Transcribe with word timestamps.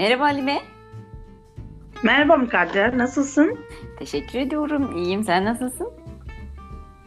Merhaba 0.00 0.24
Halime. 0.24 0.58
Merhaba 2.02 2.36
Mukadder, 2.36 2.98
nasılsın? 2.98 3.58
Teşekkür 3.98 4.38
ediyorum. 4.38 4.96
İyiyim. 4.96 5.24
Sen 5.24 5.44
nasılsın? 5.44 5.88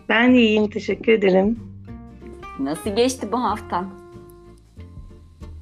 Ben 0.10 0.31
iyiyim, 0.31 0.70
teşekkür 0.70 1.12
ederim. 1.12 1.60
Nasıl 2.60 2.96
geçti 2.96 3.31
bu 3.31 3.44
haftan? 3.44 3.90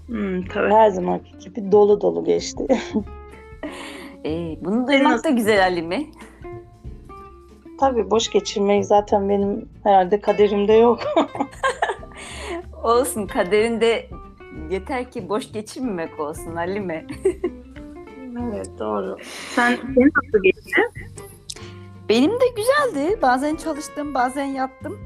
Hmm, 0.07 0.45
tabii 0.45 0.73
her 0.73 0.89
zamanki 0.89 1.37
gibi 1.39 1.71
dolu 1.71 2.01
dolu 2.01 2.25
geçti. 2.25 2.67
Ee, 4.25 4.57
bunu 4.61 4.87
duymak 4.87 5.23
da 5.23 5.29
güzel 5.29 5.59
Halime. 5.59 6.05
tabii 7.79 8.11
boş 8.11 8.31
geçirmek 8.31 8.85
zaten 8.85 9.29
benim 9.29 9.69
herhalde 9.83 10.21
kaderimde 10.21 10.73
yok. 10.73 10.99
Olsun 12.83 13.27
kaderinde 13.27 14.09
yeter 14.69 15.11
ki 15.11 15.29
boş 15.29 15.51
geçirmemek 15.51 16.19
olsun 16.19 16.55
Halime. 16.55 17.07
evet, 18.53 18.69
doğru. 18.79 19.17
Sen, 19.55 19.75
senin 19.75 20.11
nasıl 20.23 20.43
geçti? 20.43 20.81
Benim 22.09 22.31
de 22.31 22.45
güzeldi. 22.55 23.21
Bazen 23.21 23.55
çalıştım, 23.55 24.13
bazen 24.13 24.45
yattım. 24.45 24.99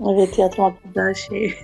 Evet, 0.00 0.38
yatmak 0.38 0.74
güzel 0.84 1.14
şey. 1.14 1.54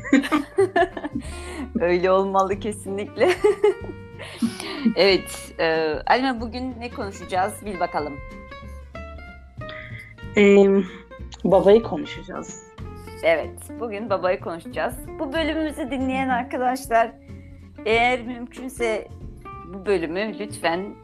Öyle 1.80 2.10
olmalı 2.10 2.60
kesinlikle. 2.60 3.30
evet, 4.96 5.54
e, 5.58 5.94
Halime 6.06 6.40
bugün 6.40 6.74
ne 6.80 6.90
konuşacağız? 6.90 7.52
Bil 7.64 7.80
bakalım. 7.80 8.14
Ee, 10.36 10.66
babayı 11.44 11.82
konuşacağız. 11.82 12.69
Evet, 13.22 13.80
bugün 13.80 14.10
babayı 14.10 14.40
konuşacağız. 14.40 14.94
Bu 15.18 15.32
bölümümüzü 15.32 15.90
dinleyen 15.90 16.28
arkadaşlar, 16.28 17.12
eğer 17.86 18.22
mümkünse 18.22 19.08
bu 19.74 19.86
bölümü 19.86 20.38
lütfen 20.38 20.94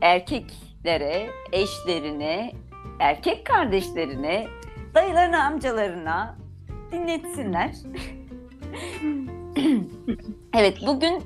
erkeklere, 0.00 1.26
eşlerine, 1.52 2.52
erkek 3.00 3.46
kardeşlerine, 3.46 4.46
dayılarına, 4.94 5.44
amcalarına 5.44 6.36
dinletsinler. 6.92 7.70
evet, 10.54 10.78
bugün 10.86 11.22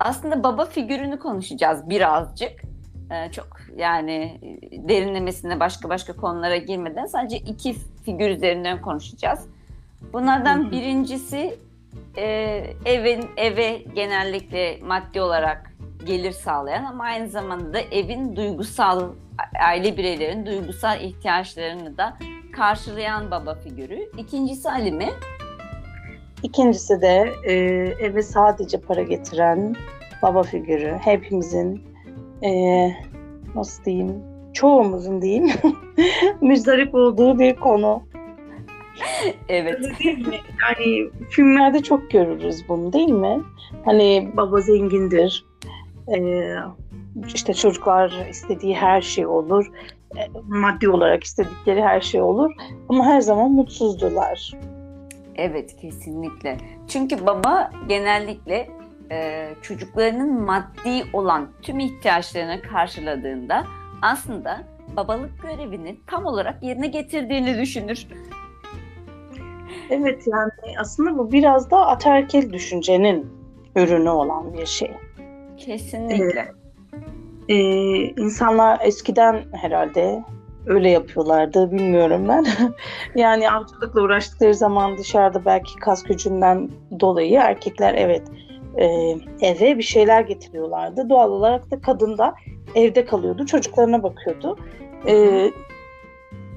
aslında 0.00 0.42
baba 0.42 0.64
figürünü 0.64 1.18
konuşacağız 1.18 1.90
birazcık. 1.90 2.62
Ee, 3.10 3.32
çok 3.32 3.48
yani 3.76 4.40
derinlemesine 4.88 5.60
başka 5.60 5.88
başka 5.88 6.16
konulara 6.16 6.56
girmeden 6.56 7.06
sadece 7.06 7.36
iki 7.36 7.74
figür 8.04 8.30
üzerinden 8.30 8.82
konuşacağız. 8.82 9.53
Bunlardan 10.14 10.70
birincisi 10.70 11.58
e, 12.16 12.24
evin 12.84 13.24
eve 13.36 13.82
genellikle 13.94 14.78
maddi 14.82 15.20
olarak 15.20 15.74
gelir 16.06 16.32
sağlayan 16.32 16.84
ama 16.84 17.04
aynı 17.04 17.28
zamanda 17.28 17.72
da 17.74 17.78
evin 17.80 18.36
duygusal 18.36 19.02
aile 19.66 19.96
bireylerin 19.96 20.46
duygusal 20.46 21.00
ihtiyaçlarını 21.00 21.98
da 21.98 22.16
karşılayan 22.52 23.30
baba 23.30 23.54
figürü. 23.54 24.10
İkincisi 24.18 24.68
Halime. 24.68 25.08
İkincisi 26.42 27.00
de 27.00 27.32
e, 27.44 27.52
eve 28.00 28.22
sadece 28.22 28.80
para 28.80 29.02
getiren 29.02 29.74
baba 30.22 30.42
figürü. 30.42 30.98
Hepimizin 31.00 31.82
e, 32.42 32.50
nasıl 33.54 33.84
diyeyim, 33.84 34.22
çoğumuzun 34.52 35.22
diyeyim, 35.22 35.50
müzdarip 36.40 36.94
olduğu 36.94 37.38
bir 37.38 37.56
konu. 37.56 38.02
Evet. 39.48 39.74
Öyle 39.74 39.98
değil 39.98 40.28
mi? 40.28 40.40
Yani 40.62 41.10
filmlerde 41.30 41.82
çok 41.82 42.10
görürüz 42.10 42.68
bunu 42.68 42.92
değil 42.92 43.08
mi? 43.08 43.40
Hani 43.84 44.30
baba 44.36 44.60
zengindir. 44.60 45.44
Ee, 46.16 46.54
işte 47.34 47.54
çocuklar 47.54 48.26
istediği 48.30 48.76
her 48.76 49.00
şey 49.00 49.26
olur. 49.26 49.70
Ee, 50.16 50.20
maddi 50.48 50.88
olarak 50.88 51.24
istedikleri 51.24 51.82
her 51.82 52.00
şey 52.00 52.22
olur. 52.22 52.52
Ama 52.88 53.06
her 53.06 53.20
zaman 53.20 53.50
mutsuzdurlar. 53.50 54.52
Evet 55.36 55.76
kesinlikle. 55.76 56.56
Çünkü 56.88 57.26
baba 57.26 57.70
genellikle 57.88 58.68
e, 59.10 59.48
çocuklarının 59.62 60.42
maddi 60.42 61.04
olan 61.12 61.48
tüm 61.62 61.78
ihtiyaçlarını 61.78 62.62
karşıladığında 62.62 63.64
aslında 64.02 64.64
babalık 64.96 65.42
görevini 65.42 65.96
tam 66.06 66.26
olarak 66.26 66.62
yerine 66.62 66.86
getirdiğini 66.86 67.58
düşünür. 67.58 68.06
Evet 69.90 70.26
yani 70.26 70.50
aslında 70.78 71.18
bu 71.18 71.32
biraz 71.32 71.70
da 71.70 71.86
ataerkil 71.86 72.52
düşüncenin 72.52 73.26
ürünü 73.76 74.08
olan 74.08 74.54
bir 74.54 74.66
şey. 74.66 74.90
Kesinlikle. 75.56 76.52
Ee, 77.48 77.54
insanlar 78.04 78.78
eskiden 78.82 79.44
herhalde 79.52 80.24
öyle 80.66 80.90
yapıyorlardı 80.90 81.72
bilmiyorum 81.72 82.28
ben. 82.28 82.46
yani 83.14 83.50
avcılıkla 83.50 84.00
uğraştıkları 84.02 84.54
zaman 84.54 84.98
dışarıda 84.98 85.44
belki 85.44 85.76
kas 85.76 86.02
gücünden 86.02 86.70
dolayı 87.00 87.38
erkekler 87.38 87.94
evet 87.94 88.22
e, 88.76 88.86
eve 89.40 89.78
bir 89.78 89.82
şeyler 89.82 90.20
getiriyorlardı. 90.20 91.08
Doğal 91.08 91.30
olarak 91.30 91.70
da 91.70 91.80
kadın 91.80 92.18
da 92.18 92.34
evde 92.74 93.04
kalıyordu, 93.04 93.46
çocuklarına 93.46 94.02
bakıyordu. 94.02 94.58
Ee, 95.06 95.50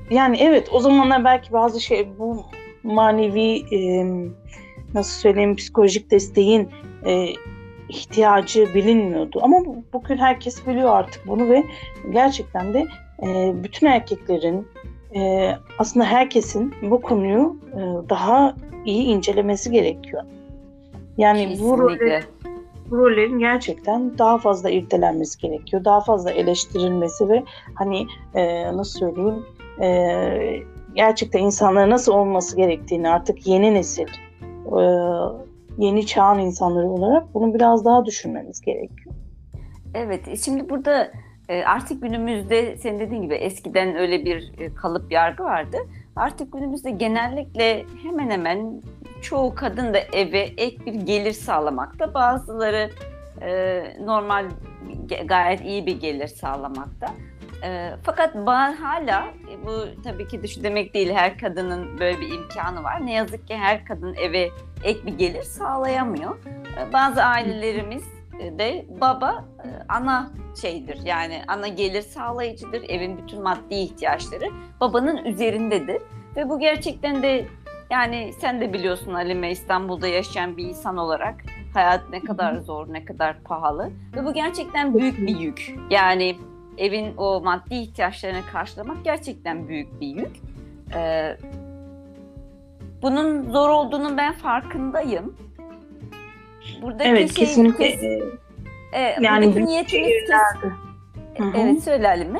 yani 0.10 0.38
evet 0.42 0.70
o 0.72 0.80
zamanlar 0.80 1.24
belki 1.24 1.54
bazı 1.54 1.82
şey 1.82 2.10
bu 2.20 2.46
manevi 2.84 3.76
e, 3.76 4.06
nasıl 4.94 5.20
söyleyeyim 5.22 5.56
psikolojik 5.56 6.12
desteğin 6.12 6.70
e, 7.06 7.26
ihtiyacı 7.90 8.68
bilinmiyordu. 8.76 9.40
Ama 9.44 9.66
bu- 9.66 9.84
bugün 9.94 10.18
herkes 10.18 10.68
biliyor 10.68 10.90
artık 10.90 11.28
bunu 11.28 11.50
ve 11.50 11.64
gerçekten 12.12 12.74
de 12.74 12.86
e, 13.24 13.54
bütün 13.64 13.88
erkeklerin 13.88 14.68
e, 15.16 15.52
aslında 15.80 16.06
herkesin 16.06 16.74
bu 16.82 17.02
konuyu 17.02 17.58
e, 17.74 18.10
daha 18.10 18.56
iyi 18.86 19.04
incelemesi 19.04 19.72
gerekiyor. 19.72 20.24
Yani 21.18 21.58
bu, 21.60 21.78
Kesinlikle. 21.78 22.24
bu 22.90 22.98
rollerin 22.98 23.40
gerçekten 23.40 24.18
daha 24.18 24.38
fazla 24.38 24.70
irdelenmesi 24.70 25.40
gerekiyor. 25.42 25.86
Daha 25.86 26.02
fazla 26.02 26.32
eleştirilmesi 26.32 27.30
ve 27.30 27.44
hani 27.76 28.08
e, 28.36 28.64
nasıl 28.78 29.00
söyleyeyim 29.00 29.46
e, 29.82 29.88
gerçekten 30.98 31.40
insanlara 31.40 31.90
nasıl 31.90 32.14
olması 32.14 32.58
gerektiğini 32.58 33.10
artık 33.10 33.48
yeni 33.48 33.74
nesil 33.74 34.08
e, 34.66 34.82
yeni 35.78 36.06
çağın 36.06 36.40
insanları 36.40 36.88
olarak 36.88 37.34
bunu 37.34 37.54
biraz 37.54 37.86
daha 37.86 38.06
düşünmemiz 38.06 38.62
gerekiyor. 38.62 39.16
Evet, 39.94 40.28
e, 40.28 40.38
şimdi 40.38 40.70
burada 40.70 41.12
e, 41.50 41.64
artık 41.64 42.02
günümüzde 42.02 42.78
senin 42.78 43.00
dediğin 43.00 43.22
gibi 43.22 43.36
eskiden 43.36 43.96
öyle 43.96 44.26
bir 44.26 44.54
kalıp 44.76 45.12
yargı 45.12 45.44
vardı. 45.44 45.78
Artık 46.16 46.54
günümüzde 46.54 46.92
genellikle 46.92 47.86
hemen 48.04 48.30
hemen 48.30 48.82
çoğu 49.22 49.56
kadın 49.56 49.94
da 49.94 49.98
eve 50.14 50.40
ek 50.40 50.86
bir 50.86 50.94
gelir 50.94 51.34
sağlamakta. 51.34 52.14
Bazıları 52.14 52.90
normal 54.06 54.46
gayet 55.26 55.66
iyi 55.66 55.86
bir 55.86 56.00
gelir 56.02 56.28
sağlamakta. 56.28 57.08
E, 57.64 57.92
fakat 58.04 58.36
ba- 58.36 58.76
hala 58.76 59.28
e, 59.52 59.66
bu 59.66 60.02
tabii 60.04 60.28
ki 60.28 60.44
de 60.44 60.48
şu 60.48 60.64
demek 60.64 60.94
değil 60.94 61.14
her 61.14 61.38
kadının 61.38 62.00
böyle 62.00 62.22
bir 62.22 62.34
imkanı 62.34 62.84
var. 62.84 63.06
Ne 63.06 63.14
yazık 63.14 63.48
ki 63.48 63.58
her 63.58 63.86
kadın 63.86 64.16
eve 64.16 64.50
ek 64.84 65.00
bir 65.06 65.18
gelir 65.18 65.44
sağlayamıyor. 65.44 66.38
E, 66.80 66.94
bazı 66.94 67.24
ailelerimiz 67.24 68.04
de 68.40 68.86
baba 69.02 69.46
e, 69.64 69.68
ana 69.90 70.32
şeydir. 70.62 71.00
Yani 71.06 71.42
ana 71.48 71.68
gelir 71.68 72.02
sağlayıcıdır. 72.02 72.90
Evin 72.90 73.18
bütün 73.18 73.44
maddi 73.44 73.76
ihtiyaçları 73.76 74.46
babanın 74.80 75.26
üzerindedir. 75.26 76.02
Ve 76.36 76.50
bu 76.50 76.60
gerçekten 76.60 77.24
de 77.24 77.46
yani 77.90 78.34
sen 78.40 78.62
de 78.62 78.74
biliyorsun 78.74 79.14
Halime 79.14 79.52
İstanbul'da 79.52 80.08
yaşayan 80.08 80.58
bir 80.58 80.64
insan 80.64 80.98
olarak 80.98 81.36
hayat 81.74 82.10
ne 82.10 82.20
kadar 82.20 82.58
zor, 82.58 82.94
ne 82.94 83.06
kadar 83.06 83.44
pahalı. 83.44 83.92
Ve 84.16 84.26
bu 84.26 84.34
gerçekten 84.34 84.94
büyük 84.94 85.18
bir 85.18 85.38
yük. 85.38 85.76
Yani 85.90 86.36
evin 86.78 87.18
o 87.18 87.42
maddi 87.42 87.76
ihtiyaçlarını 87.76 88.42
karşılamak 88.52 88.98
gerçekten 89.04 89.68
büyük 89.68 90.02
bir 90.02 90.08
yük. 90.08 90.32
Ee, 90.96 91.38
bunun 93.02 93.52
zor 93.52 93.70
olduğunu 93.70 94.18
ben 94.18 94.34
farkındayım. 94.34 95.36
Buradaki 96.82 97.10
Evet 97.10 97.34
şey, 97.36 97.46
kesinlikle. 97.46 97.92
kes- 97.92 98.04
e, 98.04 99.00
e, 99.00 99.16
yani 99.22 99.56
büyük 99.56 99.68
niyetimiz 99.68 100.08
kes- 100.08 100.18
şehirlerde. 100.18 100.68
Hı. 101.38 101.62
Evet 101.62 101.84
söyle 101.84 102.08
Halime. 102.08 102.40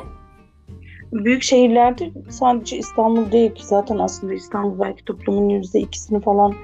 Büyük 1.12 1.42
şehirlerde 1.42 2.10
sadece 2.30 2.76
İstanbul 2.76 3.32
değil 3.32 3.54
ki 3.54 3.66
zaten 3.66 3.98
aslında 3.98 4.34
İstanbul 4.34 4.80
belki 4.80 5.04
toplumun 5.04 5.48
yüzde 5.48 5.80
ikisini 5.80 6.20
falan 6.20 6.54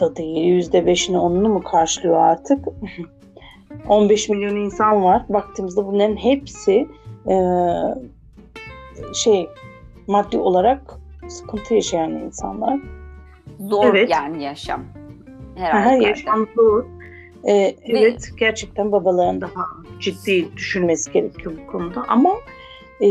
da 0.00 0.16
değil 0.16 0.44
yüzde 0.44 0.86
beşini 0.86 1.18
onunu 1.18 1.48
mu 1.48 1.62
karşılıyor 1.62 2.16
artık 2.18 2.64
15 3.88 4.28
milyon 4.28 4.56
insan 4.56 5.02
var 5.04 5.22
baktığımızda 5.28 5.86
bunların 5.86 6.16
hepsi 6.16 6.88
e, 7.30 7.36
şey 9.14 9.48
maddi 10.06 10.38
olarak 10.38 10.80
sıkıntı 11.28 11.74
yaşayan 11.74 12.10
insanlar 12.10 12.80
Zor 13.60 13.84
Evet. 13.94 14.10
yani 14.10 14.42
yaşam. 14.42 14.82
Her 15.56 15.72
Her 15.72 15.82
halükarda. 15.82 16.08
yaşam 16.08 16.46
zor. 16.56 16.84
Ee, 17.48 17.76
evet 17.84 18.30
gerçekten 18.38 18.92
babaların 18.92 19.40
daha 19.40 19.66
ciddi 20.00 20.56
düşünmesi 20.56 21.12
gerekiyor 21.12 21.54
bu 21.62 21.72
konuda 21.72 22.04
ama 22.08 22.30
e, 23.00 23.06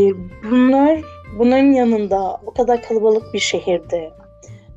bunlar 0.51 1.01
bunların 1.39 1.71
yanında 1.71 2.41
bu 2.45 2.53
kadar 2.53 2.81
kalabalık 2.81 3.33
bir 3.33 3.39
şehirde 3.39 4.11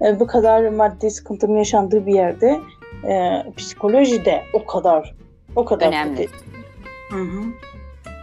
e, 0.07 0.21
bu 0.21 0.27
kadar 0.27 0.69
maddi 0.69 1.11
sıkıntının 1.11 1.57
yaşandığı 1.57 2.07
bir 2.07 2.15
yerde 2.15 2.61
e, 3.09 3.43
psikoloji 3.57 4.25
de 4.25 4.43
o 4.53 4.67
kadar 4.67 5.15
o 5.57 5.65
kadar 5.65 5.89
Önemli. 5.89 6.29
Hı 7.11 7.17
hı. 7.17 7.43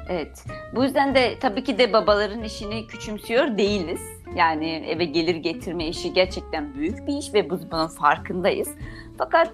Evet. 0.10 0.46
Bu 0.76 0.84
yüzden 0.84 1.16
de 1.16 1.40
tabii 1.40 1.64
ki 1.64 1.78
de 1.78 1.94
babaların 1.94 2.44
işini 2.44 2.88
küçümsüyor 2.88 3.58
değiliz. 3.58 4.02
Yani 4.36 4.70
eve 4.70 5.06
gelir 5.06 5.36
getirme 5.36 5.88
işi 5.88 6.14
gerçekten 6.14 6.74
büyük 6.74 7.08
bir 7.08 7.18
iş 7.18 7.34
ve 7.34 7.50
biz 7.50 7.72
bunun 7.72 7.88
farkındayız. 7.88 8.70
Fakat 9.18 9.52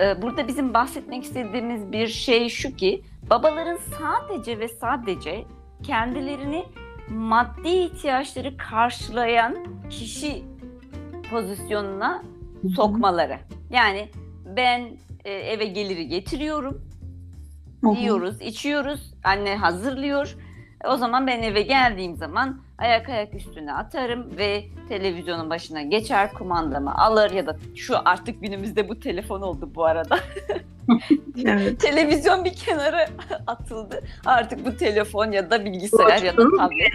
e, 0.00 0.22
burada 0.22 0.48
bizim 0.48 0.74
bahsetmek 0.74 1.24
istediğimiz 1.24 1.92
bir 1.92 2.08
şey 2.08 2.48
şu 2.48 2.76
ki 2.76 3.02
babaların 3.30 3.78
sadece 3.98 4.58
ve 4.58 4.68
sadece 4.68 5.44
kendilerini 5.82 6.64
maddi 7.08 7.68
ihtiyaçları 7.68 8.56
karşılayan 8.56 9.56
kişi 9.90 10.42
pozisyonuna 11.30 12.22
sokmaları. 12.76 13.38
Yani 13.70 14.08
ben 14.56 14.90
e, 15.24 15.32
eve 15.32 15.64
geliri 15.64 16.08
getiriyorum. 16.08 16.85
Yiyoruz, 17.94 18.40
içiyoruz, 18.40 19.14
anne 19.24 19.56
hazırlıyor. 19.56 20.36
E, 20.84 20.88
O 20.88 20.96
zaman 20.96 21.26
ben 21.26 21.42
eve 21.42 21.62
geldiğim 21.62 22.16
zaman 22.16 22.60
ayak 22.78 23.08
ayak 23.08 23.34
üstüne 23.34 23.72
atarım 23.72 24.36
ve 24.38 24.64
televizyonun 24.88 25.50
başına 25.50 25.82
geçer, 25.82 26.32
kumandamı 26.32 26.94
alır 26.94 27.30
ya 27.30 27.46
da 27.46 27.56
şu 27.76 27.94
artık 28.04 28.42
günümüzde 28.42 28.88
bu 28.88 29.00
telefon 29.00 29.40
oldu 29.42 29.70
bu 29.74 29.84
arada. 29.84 30.18
Evet. 31.44 31.80
Televizyon 31.80 32.44
bir 32.44 32.52
kenara 32.54 33.06
atıldı. 33.46 34.02
Artık 34.26 34.66
bu 34.66 34.76
telefon 34.76 35.32
ya 35.32 35.50
da 35.50 35.64
bilgisayar 35.64 36.22
ya 36.22 36.36
da 36.36 36.42
tablet. 36.58 36.92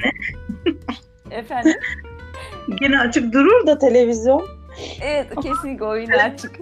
Efendim? 1.31 1.73
Gene 2.79 2.99
açık 2.99 3.33
durur 3.33 3.67
da 3.67 3.77
televizyon. 3.79 4.47
Evet, 5.01 5.27
kesinlikle 5.43 5.85
oyunu 5.85 6.15
açık. 6.15 6.59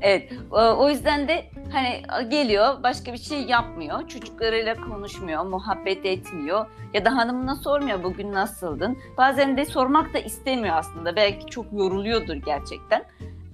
Evet, 0.00 0.32
o- 0.50 0.88
yüzden 0.88 1.28
de 1.28 1.44
hani 1.72 2.02
geliyor, 2.30 2.82
başka 2.82 3.12
bir 3.12 3.18
şey 3.18 3.42
yapmıyor, 3.42 4.08
çocuklarıyla 4.08 4.74
konuşmuyor, 4.74 5.44
muhabbet 5.44 6.06
etmiyor 6.06 6.66
ya 6.94 7.04
da 7.04 7.16
hanımına 7.16 7.56
sormuyor 7.56 8.02
bugün 8.02 8.32
nasıldın. 8.32 8.98
Bazen 9.18 9.56
de 9.56 9.64
sormak 9.64 10.14
da 10.14 10.18
istemiyor 10.18 10.76
aslında, 10.76 11.16
belki 11.16 11.46
çok 11.46 11.66
yoruluyordur 11.72 12.34
gerçekten. 12.34 13.04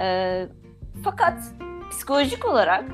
Ee, 0.00 0.46
fakat 1.04 1.38
psikolojik 1.90 2.44
olarak 2.48 2.84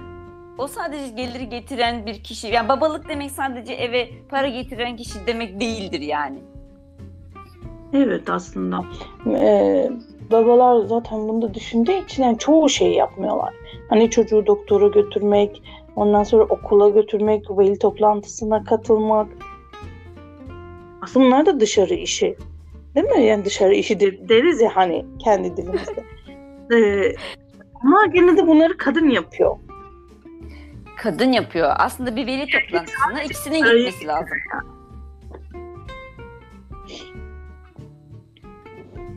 o 0.59 0.67
sadece 0.69 1.09
geliri 1.09 1.49
getiren 1.49 2.07
bir 2.07 2.23
kişi, 2.23 2.47
yani 2.47 2.69
babalık 2.69 3.09
demek 3.09 3.31
sadece 3.31 3.75
eve 3.75 4.09
para 4.31 4.49
getiren 4.49 4.97
kişi 4.97 5.27
demek 5.27 5.61
değildir 5.61 6.01
yani. 6.01 6.39
Evet 7.93 8.31
aslında. 8.31 8.85
Ee, 9.27 9.91
babalar 10.31 10.87
zaten 10.87 11.29
bunu 11.29 11.43
da 11.43 11.55
düşündüğü 11.55 11.93
için 11.93 12.23
yani 12.23 12.39
çoğu 12.39 12.69
şeyi 12.69 12.95
yapmıyorlar. 12.97 13.55
Hani 13.89 14.11
çocuğu 14.11 14.47
doktora 14.47 14.89
götürmek, 14.89 15.63
ondan 15.97 16.23
sonra 16.23 16.45
okula 16.45 16.89
götürmek, 16.89 17.51
veli 17.51 17.79
toplantısına 17.79 18.65
katılmak. 18.65 19.29
Aslında 21.03 21.27
bunlar 21.27 21.47
da 21.47 21.61
dışarı 21.61 21.95
işi. 21.95 22.37
Değil 22.95 23.07
mi? 23.07 23.25
Yani 23.25 23.45
dışarı 23.45 23.75
işi 23.75 24.01
de- 24.01 24.29
deriz 24.29 24.61
ya 24.61 24.71
hani 24.75 25.07
kendi 25.25 25.57
dilimizde. 25.57 26.05
Ee, 26.75 27.13
ama 27.85 28.07
gene 28.07 28.37
de 28.37 28.47
bunları 28.47 28.77
kadın 28.77 29.09
yapıyor. 29.11 29.57
kadın 30.97 31.33
yapıyor. 31.33 31.73
Aslında 31.79 32.17
bir 32.17 32.27
veli 32.27 32.47
toplantısına 32.47 33.23
ikisinin 33.23 33.59
gitmesi 33.59 34.07
lazım. 34.07 34.37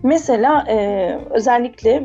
Mesela 0.03 0.65
e, 0.67 1.17
özellikle 1.29 2.03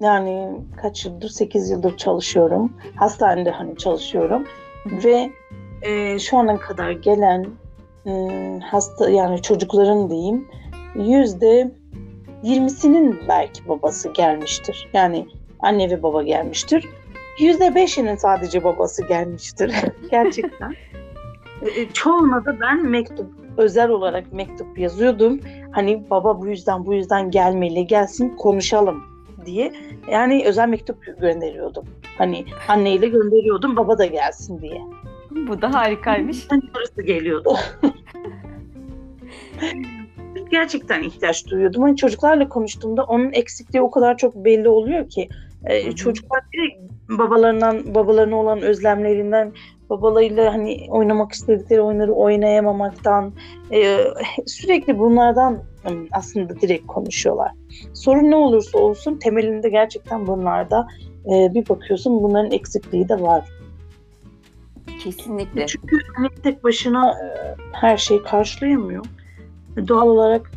yani 0.00 0.60
kaç 0.76 1.04
yıldır 1.04 1.28
8 1.28 1.70
yıldır 1.70 1.96
çalışıyorum. 1.96 2.72
Hastanede 2.96 3.50
hani 3.50 3.76
çalışıyorum 3.76 4.44
ve 4.86 5.30
e, 5.82 6.18
şu 6.18 6.36
ana 6.36 6.56
kadar 6.56 6.90
gelen 6.90 7.46
e, 8.06 8.12
hasta 8.70 9.10
yani 9.10 9.42
çocukların 9.42 10.10
diyeyim 10.10 10.48
yüzde 10.94 11.70
20'sinin 12.44 13.18
belki 13.28 13.68
babası 13.68 14.12
gelmiştir. 14.12 14.88
Yani 14.92 15.26
anne 15.60 15.90
ve 15.90 16.02
baba 16.02 16.22
gelmiştir. 16.22 16.86
Yüzde 17.40 17.74
beşinin 17.74 18.16
sadece 18.16 18.64
babası 18.64 19.06
gelmiştir. 19.06 19.74
Gerçekten. 20.10 20.74
E, 21.62 21.80
e, 21.80 21.88
çoğuna 21.92 22.44
da 22.44 22.60
ben 22.60 22.86
mektup 22.86 23.26
özel 23.56 23.88
olarak 23.88 24.32
mektup 24.32 24.78
yazıyordum. 24.78 25.40
Hani 25.72 26.10
baba 26.10 26.40
bu 26.40 26.46
yüzden 26.46 26.86
bu 26.86 26.94
yüzden 26.94 27.30
gelmeli, 27.30 27.86
gelsin 27.86 28.36
konuşalım 28.36 29.04
diye. 29.46 29.72
Yani 30.12 30.44
özel 30.46 30.68
mektup 30.68 31.20
gönderiyordum. 31.20 31.84
Hani 32.18 32.44
anneyle 32.68 33.08
gönderiyordum 33.08 33.76
baba 33.76 33.98
da 33.98 34.06
gelsin 34.06 34.60
diye. 34.60 34.82
Bu 35.48 35.62
da 35.62 35.74
harikaymış. 35.74 36.46
Yani 36.50 36.62
parası 36.74 37.02
geliyordu. 37.02 37.56
Gerçekten 40.50 41.02
ihtiyaç 41.02 41.46
duyuyordum. 41.46 41.82
Hani 41.82 41.96
çocuklarla 41.96 42.48
konuştuğumda 42.48 43.04
onun 43.04 43.32
eksikliği 43.32 43.82
o 43.82 43.90
kadar 43.90 44.16
çok 44.16 44.34
belli 44.34 44.68
oluyor 44.68 45.08
ki. 45.08 45.28
e, 45.64 45.92
çocuklar 45.92 46.40
direkt 46.52 46.92
babalarından, 47.08 47.94
babalarına 47.94 48.36
olan 48.36 48.62
özlemlerinden, 48.62 49.52
babalarıyla 49.90 50.52
hani 50.54 50.86
oynamak 50.88 51.32
istedikleri 51.32 51.80
oyunları 51.80 52.12
oynayamamaktan, 52.12 53.32
e, 53.72 53.98
sürekli 54.46 54.98
bunlardan 54.98 55.54
e, 55.84 55.90
aslında 56.12 56.60
direkt 56.60 56.86
konuşuyorlar. 56.86 57.52
Sorun 57.94 58.30
ne 58.30 58.36
olursa 58.36 58.78
olsun 58.78 59.18
temelinde 59.18 59.68
gerçekten 59.68 60.26
bunlarda 60.26 60.88
e, 61.24 61.54
bir 61.54 61.68
bakıyorsun 61.68 62.22
bunların 62.22 62.50
eksikliği 62.52 63.08
de 63.08 63.20
var. 63.20 63.44
Kesinlikle. 65.04 65.66
Çünkü 65.66 65.96
hani 66.16 66.28
tek 66.42 66.64
başına 66.64 67.10
e, 67.10 67.56
her 67.72 67.96
şeyi 67.96 68.22
karşılayamıyor. 68.22 69.04
Doğal 69.88 70.08
olarak 70.08 70.50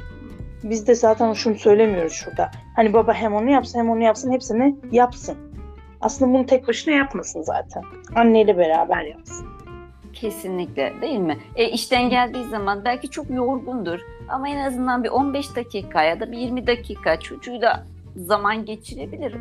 biz 0.63 0.88
de 0.88 0.95
zaten 0.95 1.34
şunu 1.34 1.56
söylemiyoruz 1.56 2.13
şurada. 2.13 2.51
Hani 2.75 2.94
baba 2.94 3.13
hem 3.13 3.34
onu 3.34 3.50
yapsın 3.50 3.79
hem 3.79 3.89
onu 3.89 4.03
yapsın 4.03 4.32
hepsini 4.32 4.75
yapsın. 4.91 5.38
Aslında 6.01 6.34
bunu 6.34 6.46
tek 6.46 6.67
başına 6.67 6.93
yapmasın 6.93 7.41
zaten. 7.41 7.84
Anneyle 8.15 8.58
beraber 8.58 9.01
yapsın. 9.01 9.48
Kesinlikle 10.13 10.93
değil 11.01 11.20
mi? 11.20 11.38
E, 11.55 11.70
işten 11.70 12.10
geldiği 12.10 12.43
zaman 12.43 12.86
belki 12.86 13.10
çok 13.10 13.29
yorgundur 13.29 14.00
ama 14.29 14.50
en 14.50 14.65
azından 14.65 15.03
bir 15.03 15.10
15 15.10 15.55
dakika 15.55 16.03
ya 16.03 16.20
da 16.20 16.31
bir 16.31 16.38
20 16.38 16.67
dakika 16.67 17.20
çocuğuyla 17.20 17.86
zaman 18.15 18.65
geçirebilir. 18.65 19.36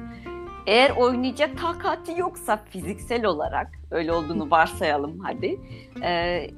Eğer 0.66 0.90
oynayacak 0.90 1.58
takati 1.58 2.20
yoksa 2.20 2.56
fiziksel 2.56 3.24
olarak 3.24 3.68
öyle 3.90 4.12
olduğunu 4.12 4.50
varsayalım 4.50 5.18
hadi. 5.18 5.60
e, 6.02 6.10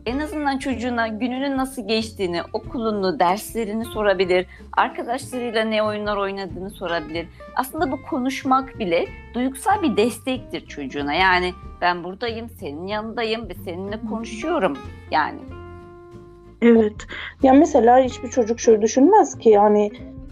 en 0.06 0.18
azından 0.18 0.58
çocuğuna 0.58 1.08
gününün 1.08 1.56
nasıl 1.56 1.88
geçtiğini, 1.88 2.40
okulunu, 2.52 3.18
derslerini 3.18 3.84
sorabilir. 3.84 4.46
Arkadaşlarıyla 4.72 5.64
ne 5.64 5.82
oyunlar 5.82 6.16
oynadığını 6.16 6.70
sorabilir. 6.70 7.28
Aslında 7.56 7.92
bu 7.92 8.02
konuşmak 8.02 8.78
bile 8.78 9.06
duygusal 9.34 9.82
bir 9.82 9.96
destektir 9.96 10.66
çocuğuna. 10.66 11.14
Yani 11.14 11.52
ben 11.80 12.04
buradayım, 12.04 12.48
senin 12.48 12.86
yanındayım 12.86 13.48
ve 13.48 13.54
seninle 13.54 14.00
konuşuyorum 14.10 14.78
yani. 15.10 15.40
Evet. 16.62 17.06
Ya 17.42 17.52
mesela 17.52 17.98
hiçbir 17.98 18.28
çocuk 18.28 18.60
şöyle 18.60 18.82
düşünmez 18.82 19.38
ki 19.38 19.48
yani 19.48 19.90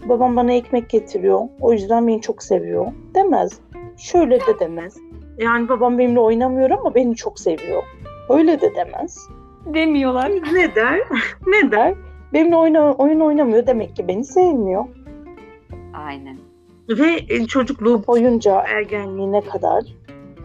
babam 0.09 0.35
bana 0.35 0.53
ekmek 0.53 0.89
getiriyor. 0.89 1.41
O 1.61 1.73
yüzden 1.73 2.07
beni 2.07 2.21
çok 2.21 2.43
seviyor. 2.43 2.85
Demez. 3.15 3.59
Şöyle 3.97 4.39
de 4.39 4.59
demez. 4.59 4.97
Yani 5.37 5.69
babam 5.69 5.97
benimle 5.97 6.19
oynamıyor 6.19 6.69
ama 6.69 6.95
beni 6.95 7.15
çok 7.15 7.39
seviyor. 7.39 7.83
Öyle 8.29 8.61
de 8.61 8.75
demez. 8.75 9.27
Demiyorlar. 9.65 10.31
Ne 10.53 10.75
der? 10.75 10.99
ne 11.47 11.71
der? 11.71 11.93
Benimle 12.33 12.55
oyna, 12.55 12.93
oyun 12.93 13.19
oynamıyor 13.19 13.67
demek 13.67 13.95
ki 13.95 14.07
beni 14.07 14.23
sevmiyor. 14.23 14.85
Aynen. 15.93 16.37
Ve 16.89 17.19
e, 17.29 17.45
çocukluğu 17.45 18.07
boyunca 18.07 18.61
ergenliğine 18.61 19.41
kadar 19.41 19.83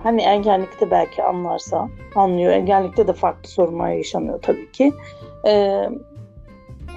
hani 0.03 0.23
ergenlikte 0.23 0.91
belki 0.91 1.23
anlarsa 1.23 1.89
anlıyor. 2.15 2.53
Ergenlikte 2.53 3.09
de 3.09 3.13
farklı 3.13 3.49
sorunlar 3.49 3.91
yaşanıyor 3.91 4.43
tabii 4.43 4.73
ki. 4.73 4.93
Ee, 5.47 5.89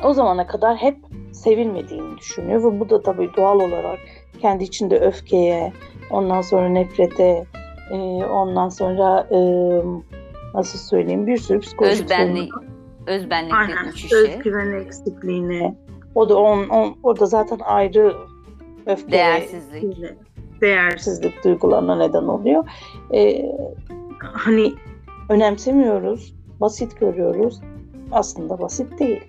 o 0.04 0.14
zamana 0.14 0.48
kadar 0.48 0.78
hep 0.78 0.98
sevilmediğini 1.32 2.18
düşünüyor 2.18 2.64
ve 2.64 2.80
bu 2.80 2.90
da 2.90 3.02
tabii 3.02 3.30
doğal 3.38 3.60
olarak 3.60 4.00
kendi 4.42 4.64
içinde 4.64 5.00
öfkeye, 5.00 5.74
ondan 6.10 6.42
sonra 6.42 6.70
nefrete, 6.70 7.46
e, 7.92 7.98
ondan 8.26 8.70
sonra 8.70 9.28
e, 9.32 9.40
nasıl 10.54 10.80
söyleyeyim 10.80 11.28
bir 11.28 11.38
sürü 11.38 11.60
psikolojik 11.60 12.04
Özbenlik, 12.04 12.52
özbenlikle 13.08 13.56
Aynen. 13.56 13.88
Özgüven 14.14 14.72
eksikliğine. 14.72 15.76
O 16.16 16.30
da 16.30 16.38
on, 16.38 16.70
on, 16.70 16.96
orada 17.04 17.26
zaten 17.26 17.60
ayrı 17.60 18.14
öfke. 18.86 19.12
Değersizlik. 19.12 19.98
değersizlik 20.62 21.44
duygularına 21.44 21.96
neden 21.96 22.24
oluyor. 22.24 22.70
E, 23.14 23.46
hani 24.20 24.74
önemsemiyoruz, 25.30 26.36
basit 26.62 27.00
görüyoruz. 27.00 27.62
Aslında 28.12 28.60
basit 28.60 29.00
değil. 29.00 29.22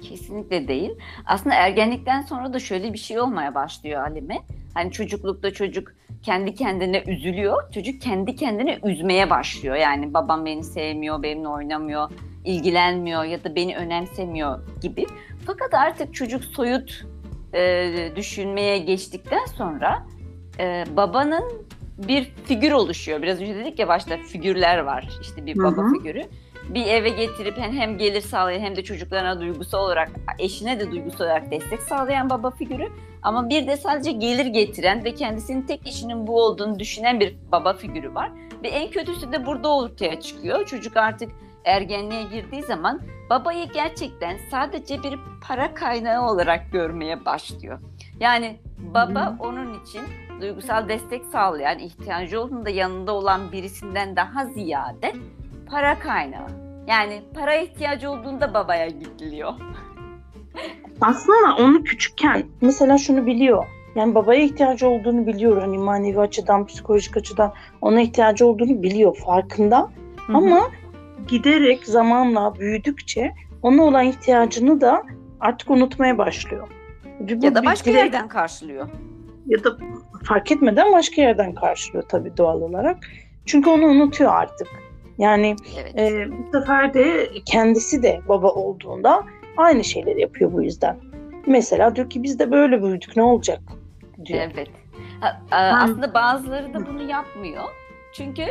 Kesinlikle 0.00 0.68
değil. 0.68 0.90
Aslında 1.26 1.54
ergenlikten 1.54 2.20
sonra 2.22 2.52
da 2.52 2.58
şöyle 2.58 2.92
bir 2.92 2.98
şey 2.98 3.20
olmaya 3.20 3.54
başlıyor 3.54 4.00
Halime. 4.00 4.38
Hani 4.74 4.92
çocuklukta 4.92 5.50
çocuk 5.50 5.92
kendi 6.22 6.54
kendine 6.54 7.02
üzülüyor. 7.06 7.72
Çocuk 7.72 8.00
kendi 8.00 8.36
kendine 8.36 8.78
üzmeye 8.84 9.30
başlıyor. 9.30 9.76
Yani 9.76 10.14
babam 10.14 10.46
beni 10.46 10.64
sevmiyor, 10.64 11.22
benimle 11.22 11.48
oynamıyor, 11.48 12.10
ilgilenmiyor 12.44 13.24
ya 13.24 13.44
da 13.44 13.56
beni 13.56 13.76
önemsemiyor 13.76 14.58
gibi. 14.82 15.06
Fakat 15.46 15.74
artık 15.74 16.14
çocuk 16.14 16.44
soyut 16.44 17.04
e, 17.54 17.92
düşünmeye 18.16 18.78
geçtikten 18.78 19.44
sonra 19.44 20.06
e, 20.58 20.84
babanın 20.96 21.44
bir 22.08 22.32
figür 22.44 22.72
oluşuyor. 22.72 23.22
Biraz 23.22 23.40
önce 23.40 23.54
dedik 23.54 23.78
ya 23.78 23.88
başta 23.88 24.16
figürler 24.16 24.78
var. 24.78 25.08
İşte 25.20 25.46
bir 25.46 25.58
baba 25.58 25.76
Hı 25.76 25.86
hı. 25.86 25.92
figürü. 25.92 26.22
Bir 26.74 26.86
eve 26.86 27.08
getirip 27.08 27.58
hem, 27.58 27.72
hem 27.72 27.98
gelir 27.98 28.20
sağlayan 28.20 28.60
hem 28.60 28.76
de 28.76 28.84
çocuklarına 28.84 29.40
duygusal 29.40 29.78
olarak, 29.78 30.10
eşine 30.38 30.80
de 30.80 30.90
duygusal 30.90 31.24
olarak 31.24 31.50
destek 31.50 31.82
sağlayan 31.82 32.30
baba 32.30 32.50
figürü. 32.50 32.88
Ama 33.22 33.48
bir 33.48 33.66
de 33.66 33.76
sadece 33.76 34.12
gelir 34.12 34.46
getiren 34.46 35.04
ve 35.04 35.14
kendisinin 35.14 35.62
tek 35.62 35.86
işinin 35.88 36.26
bu 36.26 36.42
olduğunu 36.42 36.78
düşünen 36.78 37.20
bir 37.20 37.36
baba 37.52 37.72
figürü 37.72 38.14
var. 38.14 38.32
Ve 38.62 38.68
en 38.68 38.90
kötüsü 38.90 39.32
de 39.32 39.46
burada 39.46 39.76
ortaya 39.76 40.20
çıkıyor. 40.20 40.66
Çocuk 40.66 40.96
artık 40.96 41.32
ergenliğe 41.64 42.22
girdiği 42.22 42.62
zaman 42.62 43.00
babayı 43.30 43.68
gerçekten 43.72 44.36
sadece 44.50 45.02
bir 45.02 45.18
para 45.48 45.74
kaynağı 45.74 46.30
olarak 46.30 46.72
görmeye 46.72 47.24
başlıyor. 47.24 47.80
Yani 48.20 48.56
baba 48.78 49.36
onun 49.40 49.82
için 49.82 50.02
duygusal 50.40 50.88
destek 50.88 51.24
sağlayan, 51.24 51.78
ihtiyacı 51.78 52.40
olduğunda 52.40 52.70
yanında 52.70 53.12
olan 53.12 53.52
birisinden 53.52 54.16
daha 54.16 54.46
ziyade 54.46 55.12
para 55.70 55.98
kaynağı. 55.98 56.48
Yani 56.86 57.22
para 57.34 57.54
ihtiyacı 57.54 58.10
olduğunda 58.10 58.54
babaya 58.54 58.88
gidiliyor. 58.88 59.52
Aslında 61.00 61.56
onu 61.58 61.82
küçükken 61.84 62.44
mesela 62.60 62.98
şunu 62.98 63.26
biliyor. 63.26 63.66
Yani 63.94 64.14
babaya 64.14 64.42
ihtiyacı 64.42 64.88
olduğunu 64.88 65.26
biliyor. 65.26 65.60
Hani 65.60 65.78
manevi 65.78 66.20
açıdan, 66.20 66.66
psikolojik 66.66 67.16
açıdan 67.16 67.52
ona 67.80 68.00
ihtiyacı 68.00 68.46
olduğunu 68.46 68.82
biliyor. 68.82 69.16
Farkında. 69.16 69.90
Ama 70.28 70.60
giderek 71.28 71.84
zamanla 71.84 72.54
büyüdükçe 72.54 73.34
ona 73.62 73.82
olan 73.82 74.04
ihtiyacını 74.04 74.80
da 74.80 75.02
artık 75.40 75.70
unutmaya 75.70 76.18
başlıyor. 76.18 76.68
Bu 77.20 77.44
ya 77.46 77.54
da 77.54 77.64
başka 77.64 77.90
direkt- 77.90 78.04
yerden 78.14 78.28
karşılıyor. 78.28 78.88
ya 79.46 79.64
da 79.64 79.76
fark 80.24 80.52
etmeden 80.52 80.92
başka 80.92 81.22
yerden 81.22 81.54
karşılıyor 81.54 82.04
tabii 82.08 82.36
doğal 82.36 82.60
olarak. 82.60 82.98
Çünkü 83.46 83.70
onu 83.70 83.86
unutuyor 83.86 84.32
artık. 84.34 84.68
Yani 85.20 85.56
Evet. 85.80 85.98
e, 85.98 86.28
bu 86.30 86.58
sefer 86.58 86.94
de 86.94 87.30
kendisi 87.46 88.02
de 88.02 88.20
baba 88.28 88.48
olduğunda 88.48 89.24
aynı 89.56 89.84
şeyleri 89.84 90.20
yapıyor 90.20 90.52
bu 90.52 90.62
yüzden. 90.62 90.96
Mesela 91.46 91.96
diyor 91.96 92.10
ki 92.10 92.22
biz 92.22 92.38
de 92.38 92.50
böyle 92.50 92.82
büyüdük 92.82 93.16
ne 93.16 93.22
olacak 93.22 93.60
diyor. 94.26 94.40
Evet. 94.54 94.68
Aslında 95.50 96.14
bazıları 96.14 96.74
da 96.74 96.86
bunu 96.86 97.10
yapmıyor. 97.10 97.64
Çünkü 98.12 98.42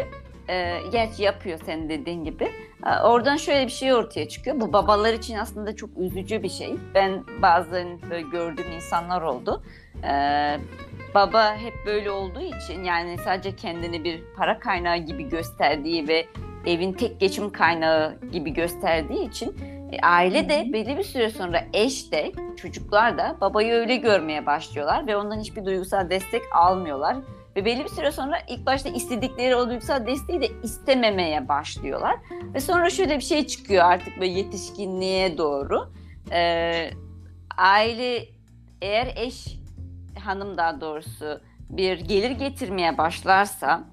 e, 0.50 0.78
gerçi 0.92 1.24
yapıyor 1.24 1.60
senin 1.66 1.90
dediğin 1.90 2.24
gibi. 2.24 2.52
Ha, 2.82 3.10
Oradan 3.12 3.36
şöyle 3.36 3.66
bir 3.66 3.72
şey 3.72 3.94
ortaya 3.94 4.28
çıkıyor. 4.28 4.62
Bu 4.62 4.74
babalar 4.74 5.14
için 5.14 5.36
aslında 5.36 5.76
çok 5.76 5.90
üzücü 5.98 6.44
bir 6.44 6.50
şey. 6.50 6.76
Ben 6.96 7.24
bazen 7.42 7.88
böyle 8.10 8.22
gördüğüm 8.22 8.72
insanlar 8.72 9.22
oldu. 9.22 9.64
Ee, 10.04 10.58
baba 11.14 11.56
hep 11.56 11.74
böyle 11.86 12.12
olduğu 12.12 12.42
için 12.42 12.84
yani 12.84 13.18
sadece 13.18 13.56
kendini 13.56 14.04
bir 14.04 14.22
para 14.38 14.60
kaynağı 14.60 14.98
gibi 14.98 15.30
gösterdiği 15.30 16.08
ve 16.08 16.26
evin 16.66 16.94
tek 16.94 17.20
geçim 17.20 17.52
kaynağı 17.52 18.18
gibi 18.32 18.54
gösterdiği 18.54 19.30
için 19.30 19.56
e, 19.92 20.00
aile 20.02 20.50
de 20.50 20.74
belli 20.74 20.98
bir 20.98 21.04
süre 21.04 21.30
sonra 21.30 21.66
eş 21.74 22.12
de 22.12 22.32
çocuklar 22.58 23.18
da 23.18 23.38
babayı 23.42 23.74
öyle 23.74 23.96
görmeye 23.96 24.46
başlıyorlar 24.46 25.08
ve 25.08 25.18
ondan 25.18 25.40
hiçbir 25.40 25.66
duygusal 25.66 26.10
destek 26.10 26.42
almıyorlar. 26.56 27.18
Ve 27.56 27.66
belli 27.66 27.84
bir 27.84 27.90
süre 27.90 28.12
sonra 28.12 28.38
ilk 28.48 28.66
başta 28.66 28.90
istedikleri 28.90 29.56
o 29.56 29.70
duygusal 29.70 30.08
desteği 30.08 30.42
de 30.42 30.48
istememeye 30.64 31.48
başlıyorlar. 31.48 32.16
Ve 32.54 32.60
sonra 32.60 32.90
şöyle 32.90 33.16
bir 33.16 33.24
şey 33.24 33.48
çıkıyor 33.48 33.86
artık 33.86 34.20
böyle 34.20 34.32
yetişkinliğe 34.32 35.38
doğru. 35.38 35.94
Ee, 36.32 36.90
aile 37.58 38.26
eğer 38.82 39.14
eş 39.16 39.60
hanım 40.20 40.58
daha 40.58 40.82
doğrusu 40.82 41.42
bir 41.70 42.00
gelir 42.00 42.32
getirmeye 42.32 42.98
başlarsa 42.98 43.84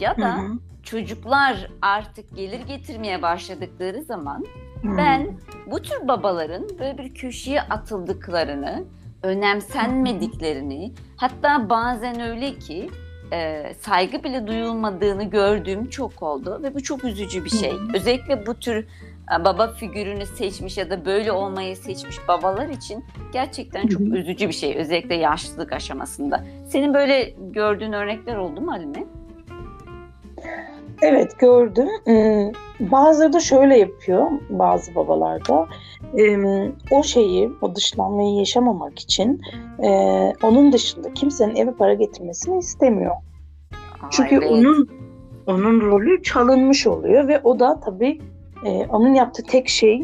ya 0.00 0.16
Hı 0.16 0.22
da 0.22 0.36
hı. 0.36 0.42
çocuklar 0.82 1.70
artık 1.82 2.36
gelir 2.36 2.60
getirmeye 2.60 3.22
başladıkları 3.22 4.02
zaman 4.02 4.44
Hı. 4.82 4.96
ben 4.96 5.38
bu 5.66 5.82
tür 5.82 6.08
babaların 6.08 6.68
böyle 6.78 6.98
bir 6.98 7.14
köşeye 7.14 7.62
atıldıklarını, 7.62 8.84
önemsenmediklerini, 9.22 10.92
hatta 11.16 11.70
bazen 11.70 12.20
öyle 12.20 12.58
ki 12.58 12.90
e, 13.32 13.72
saygı 13.80 14.24
bile 14.24 14.46
duyulmadığını 14.46 15.24
gördüğüm 15.24 15.90
çok 15.90 16.22
oldu 16.22 16.60
ve 16.62 16.74
bu 16.74 16.82
çok 16.82 17.04
üzücü 17.04 17.44
bir 17.44 17.50
şey. 17.50 17.72
Hı 17.72 17.76
hı. 17.76 17.88
Özellikle 17.94 18.46
bu 18.46 18.54
tür 18.54 18.86
baba 19.44 19.68
figürünü 19.72 20.26
seçmiş 20.26 20.78
ya 20.78 20.90
da 20.90 21.04
böyle 21.04 21.32
olmayı 21.32 21.76
seçmiş 21.76 22.28
babalar 22.28 22.68
için 22.68 23.04
gerçekten 23.32 23.86
çok 23.86 24.00
üzücü 24.00 24.48
bir 24.48 24.52
şey. 24.52 24.76
Özellikle 24.76 25.14
yaşlılık 25.14 25.72
aşamasında. 25.72 26.44
Senin 26.66 26.94
böyle 26.94 27.34
gördüğün 27.50 27.92
örnekler 27.92 28.36
oldu 28.36 28.60
mu 28.60 28.72
Halime? 28.72 29.04
Evet 31.02 31.38
gördüm. 31.38 31.88
Hmm, 32.04 32.52
Bazıları 32.90 33.32
da 33.32 33.40
şöyle 33.40 33.78
yapıyor 33.78 34.26
bazı 34.50 34.94
babalarda. 34.94 35.66
Em, 36.18 36.72
O 36.90 37.02
şeyi, 37.02 37.52
o 37.60 37.74
dışlanmayı 37.74 38.34
yaşamamak 38.34 38.98
için 38.98 39.40
e, 39.82 39.88
onun 40.42 40.72
dışında 40.72 41.14
kimsenin 41.14 41.56
eve 41.56 41.70
para 41.70 41.94
getirmesini 41.94 42.58
istemiyor. 42.58 43.14
Çünkü 44.10 44.34
evet. 44.34 44.50
onun 44.50 44.90
onun 45.46 45.80
rolü 45.80 46.22
çalınmış 46.22 46.86
oluyor 46.86 47.28
ve 47.28 47.40
o 47.44 47.58
da 47.58 47.80
tabii 47.80 48.20
e, 48.64 48.70
onun 48.70 49.14
yaptığı 49.14 49.42
tek 49.42 49.68
şey 49.68 50.02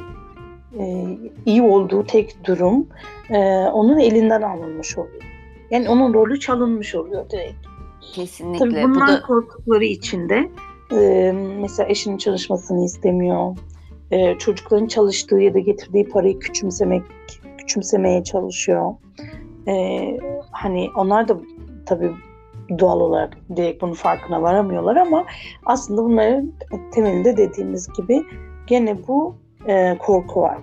e, 0.79 1.07
iyi 1.47 1.63
olduğu 1.63 2.07
tek 2.07 2.45
durum 2.45 2.87
e, 3.31 3.39
onun 3.67 3.99
elinden 3.99 4.43
alınmış 4.43 4.99
oluyor. 4.99 5.23
Yani 5.71 5.89
onun 5.89 6.15
rolü 6.15 6.41
çalınmış 6.41 6.95
oluyor 6.95 7.31
direkt. 7.31 7.67
Kesinlikle. 8.15 8.59
Tabii 8.59 8.83
Bu 8.83 8.89
bundan 8.89 9.09
da 9.09 9.23
korktukları 9.23 9.85
için 9.85 10.29
de 10.29 10.51
e, 10.93 11.33
mesela 11.61 11.89
eşinin 11.89 12.17
çalışmasını 12.17 12.85
istemiyor. 12.85 13.57
E, 14.11 14.39
çocukların 14.39 14.87
çalıştığı 14.87 15.39
ya 15.39 15.55
da 15.55 15.59
getirdiği 15.59 16.09
parayı 16.09 16.39
küçümsemek 16.39 17.03
küçümsemeye 17.59 18.25
çalışıyor. 18.25 18.95
E, 19.69 20.19
hani 20.51 20.89
onlar 20.97 21.29
da 21.29 21.41
tabii 21.87 22.11
doğal 22.79 23.00
olarak 23.00 23.37
direkt 23.57 23.83
bunun 23.83 23.93
farkına 23.95 24.43
varamıyorlar 24.43 24.97
ama 24.97 25.25
aslında 25.67 26.02
bunların 26.05 26.52
temelinde 26.95 27.37
dediğimiz 27.37 27.88
gibi 27.97 28.23
gene 28.67 29.07
bu 29.09 29.37
e, 29.67 29.99
korku 29.99 30.41
var. 30.43 30.59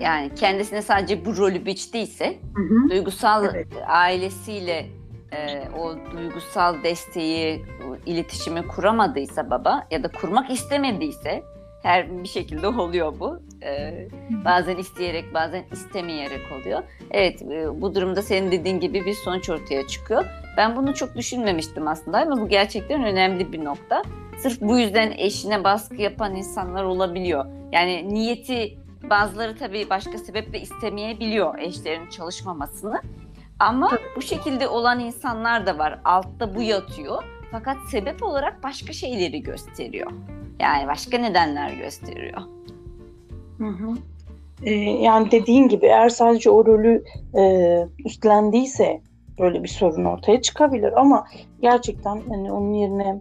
yani 0.00 0.30
kendisine 0.34 0.82
sadece 0.82 1.24
bu 1.24 1.36
rolü 1.36 1.66
biçtiyse 1.66 2.38
Hı 2.54 2.62
hı. 2.62 2.90
duygusal 2.90 3.44
Evet. 3.44 3.66
ailesiyle 3.86 4.86
e, 5.32 5.62
o 5.78 5.94
duygusal 6.16 6.82
desteği, 6.84 7.64
iletişimi 8.06 8.66
kuramadıysa 8.68 9.50
baba 9.50 9.86
ya 9.90 10.02
da 10.02 10.08
kurmak 10.12 10.50
istemediyse 10.50 11.42
her 11.82 12.22
bir 12.22 12.28
şekilde 12.28 12.66
oluyor 12.82 13.12
bu. 13.20 13.40
E, 13.62 14.08
bazen 14.44 14.76
isteyerek 14.76 15.34
bazen 15.34 15.64
istemeyerek 15.72 16.40
oluyor. 16.60 16.82
Evet 17.10 17.42
e, 17.42 17.80
bu 17.80 17.94
durumda 17.94 18.22
senin 18.22 18.52
dediğin 18.52 18.80
gibi 18.80 19.06
bir 19.06 19.14
sonuç 19.14 19.50
ortaya 19.50 19.86
çıkıyor. 19.86 20.24
Ben 20.56 20.76
bunu 20.76 20.94
çok 20.94 21.16
düşünmemiştim 21.16 21.88
aslında 21.88 22.18
ama 22.18 22.40
bu 22.40 22.48
gerçekten 22.48 23.04
önemli 23.04 23.52
bir 23.52 23.64
nokta. 23.64 24.02
Sırf 24.38 24.60
bu 24.60 24.78
yüzden 24.78 25.12
eşine 25.16 25.64
baskı 25.64 26.02
yapan 26.02 26.36
insanlar 26.36 26.84
olabiliyor. 26.84 27.46
Yani 27.72 28.14
niyeti 28.14 28.78
bazıları 29.10 29.56
tabii 29.56 29.90
başka 29.90 30.18
sebeple 30.18 30.60
istemeyebiliyor 30.60 31.58
eşlerinin 31.58 32.10
çalışmamasını. 32.10 33.00
Ama 33.58 33.90
bu 34.16 34.22
şekilde 34.22 34.68
olan 34.68 35.00
insanlar 35.00 35.66
da 35.66 35.78
var. 35.78 36.00
Altta 36.04 36.54
bu 36.54 36.62
yatıyor. 36.62 37.22
Fakat 37.50 37.76
sebep 37.90 38.22
olarak 38.22 38.62
başka 38.62 38.92
şeyleri 38.92 39.42
gösteriyor. 39.42 40.12
Yani 40.60 40.86
başka 40.88 41.18
nedenler 41.18 41.70
gösteriyor. 41.70 42.42
Hı 43.60 43.66
hı. 43.66 43.94
Ee, 44.62 44.74
yani 44.80 45.30
dediğin 45.30 45.68
gibi 45.68 45.86
eğer 45.86 46.08
sadece 46.08 46.50
o 46.50 46.66
rolü 46.66 47.04
e, 47.38 47.86
üstlendiyse 48.04 49.00
böyle 49.38 49.62
bir 49.62 49.68
sorun 49.68 50.04
ortaya 50.04 50.42
çıkabilir 50.42 51.00
ama 51.00 51.26
gerçekten 51.62 52.22
hani 52.28 52.52
onun 52.52 52.74
yerine 52.74 53.20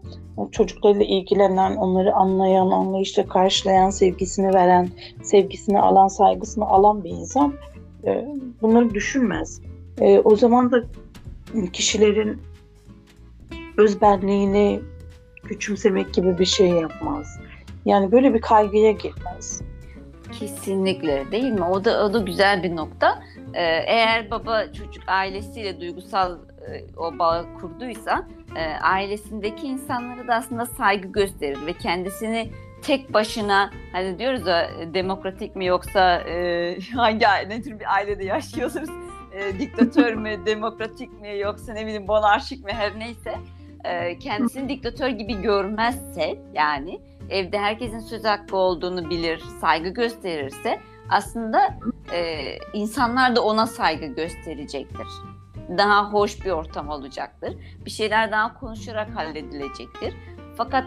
çocuklarıyla 0.52 1.06
ilgilenen, 1.06 1.76
onları 1.76 2.14
anlayan, 2.14 2.68
anlayışla 2.68 3.28
karşılayan, 3.28 3.90
sevgisini 3.90 4.54
veren, 4.54 4.90
sevgisini 5.24 5.80
alan, 5.80 6.08
saygısını 6.08 6.66
alan 6.66 7.04
bir 7.04 7.10
insan 7.10 7.54
e, 8.06 8.28
bunları 8.62 8.94
düşünmez. 8.94 9.62
E, 10.02 10.20
o 10.20 10.36
zaman 10.36 10.72
da 10.72 10.84
kişilerin 11.74 12.42
özbenliğini 13.78 14.80
küçümsemek 15.44 16.14
gibi 16.14 16.40
bir 16.40 16.46
şey 16.46 16.68
yapmaz. 16.68 17.40
Yani 17.86 18.12
böyle 18.12 18.34
bir 18.34 18.42
kaygıya 18.42 18.92
girmez. 18.92 19.62
Kesinlikle 20.32 21.32
değil 21.32 21.52
mi? 21.52 21.64
O 21.64 21.86
da 21.86 22.06
o 22.06 22.14
da 22.14 22.20
güzel 22.20 22.64
bir 22.64 22.76
nokta. 22.76 23.24
Ee, 23.54 23.64
eğer 23.88 24.32
baba 24.32 24.74
çocuk 24.74 25.04
ailesiyle 25.08 25.82
duygusal 25.82 26.38
e, 26.72 26.98
o 26.98 27.20
bağı 27.20 27.46
kurduysa 27.62 28.28
e, 28.56 28.62
ailesindeki 28.82 29.68
insanlara 29.68 30.28
da 30.28 30.36
aslında 30.36 30.66
saygı 30.66 31.08
gösterir 31.08 31.66
ve 31.66 31.74
kendisini 31.74 32.50
tek 32.82 33.14
başına 33.14 33.72
hani 33.92 34.20
diyoruz 34.20 34.48
ya 34.48 34.70
demokratik 34.94 35.56
mi 35.56 35.66
yoksa 35.66 36.16
e, 36.16 36.78
hangi 36.96 37.26
ne 37.48 37.62
tür 37.62 37.80
bir 37.80 37.94
ailede 37.94 38.26
yaşıyoruz? 38.26 38.90
E, 39.34 39.60
diktatör 39.60 40.14
mü, 40.14 40.40
demokratik 40.46 41.22
mi 41.22 41.40
yoksa 41.40 41.74
ne 41.74 41.86
bileyim 41.86 42.06
monarşik 42.06 42.66
mi 42.66 42.72
her 42.74 43.00
neyse 43.00 43.36
e, 43.84 44.20
kendisini 44.20 44.70
diktatör 44.70 45.10
gibi 45.10 45.42
görmezse 45.42 46.40
yani 46.54 47.00
evde 47.30 47.60
herkesin 47.60 48.00
söz 48.00 48.26
hakkı 48.26 48.58
olduğunu 48.58 49.10
bilir, 49.10 49.44
saygı 49.62 49.90
gösterirse 49.90 50.80
aslında 51.10 51.80
e, 52.14 52.44
insanlar 52.74 53.36
da 53.36 53.44
ona 53.44 53.68
saygı 53.68 54.06
gösterecektir. 54.06 55.08
Daha 55.78 56.14
hoş 56.14 56.46
bir 56.46 56.52
ortam 56.52 56.90
olacaktır. 56.90 57.54
Bir 57.86 57.92
şeyler 57.92 58.32
daha 58.32 58.60
konuşarak 58.60 59.16
halledilecektir. 59.16 60.14
Fakat 60.58 60.86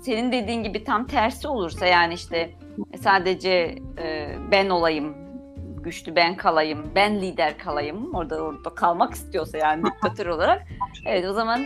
senin 0.00 0.32
dediğin 0.32 0.62
gibi 0.62 0.84
tam 0.84 1.06
tersi 1.06 1.48
olursa 1.48 1.86
yani 1.86 2.14
işte 2.14 2.54
sadece 3.00 3.78
e, 3.98 4.36
ben 4.50 4.68
olayım, 4.68 5.14
güçlü 5.82 6.16
ben 6.16 6.36
kalayım, 6.36 6.90
ben 6.94 7.20
lider 7.20 7.58
kalayım, 7.58 8.14
orada 8.14 8.42
orada 8.42 8.74
kalmak 8.74 9.14
istiyorsa 9.14 9.58
yani 9.58 9.84
diktatör 9.84 10.26
olarak 10.26 10.62
evet 11.06 11.24
o 11.26 11.32
zaman 11.32 11.64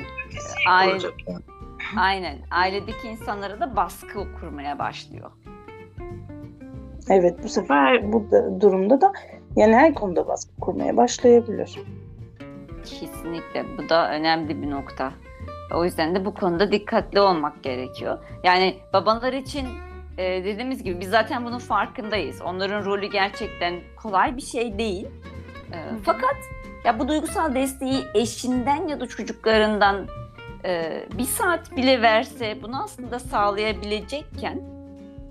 aile, 0.68 1.08
aynen 1.96 2.38
ailedeki 2.50 3.08
insanlara 3.08 3.60
da 3.60 3.76
baskı 3.76 4.34
kurmaya 4.40 4.78
başlıyor. 4.78 5.30
Evet 7.08 7.44
bu 7.44 7.48
sefer 7.48 8.12
bu 8.12 8.30
da, 8.30 8.60
durumda 8.60 9.00
da 9.00 9.12
yani 9.56 9.74
her 9.74 9.94
konuda 9.94 10.28
baskı 10.28 10.56
kurmaya 10.60 10.96
başlayabilir. 10.96 11.78
Kesinlikle 12.84 13.64
bu 13.78 13.88
da 13.88 14.10
önemli 14.10 14.62
bir 14.62 14.70
nokta. 14.70 15.12
O 15.74 15.84
yüzden 15.84 16.14
de 16.14 16.24
bu 16.24 16.34
konuda 16.34 16.72
dikkatli 16.72 17.20
olmak 17.20 17.62
gerekiyor. 17.62 18.18
Yani 18.44 18.76
babalar 18.92 19.32
için 19.32 19.68
e, 20.18 20.44
dediğimiz 20.44 20.82
gibi 20.82 21.00
biz 21.00 21.10
zaten 21.10 21.44
bunun 21.44 21.58
farkındayız. 21.58 22.42
Onların 22.42 22.84
rolü 22.84 23.06
gerçekten 23.06 23.74
kolay 24.02 24.36
bir 24.36 24.42
şey 24.42 24.78
değil. 24.78 25.06
E, 25.72 25.78
fakat 26.04 26.36
ya 26.84 26.98
bu 26.98 27.08
duygusal 27.08 27.54
desteği 27.54 28.04
eşinden 28.14 28.88
ya 28.88 29.00
da 29.00 29.06
çocuklarından 29.06 30.06
e, 30.64 31.04
bir 31.18 31.24
saat 31.24 31.76
bile 31.76 32.02
verse 32.02 32.58
bunu 32.62 32.82
aslında 32.82 33.18
sağlayabilecekken 33.18 34.60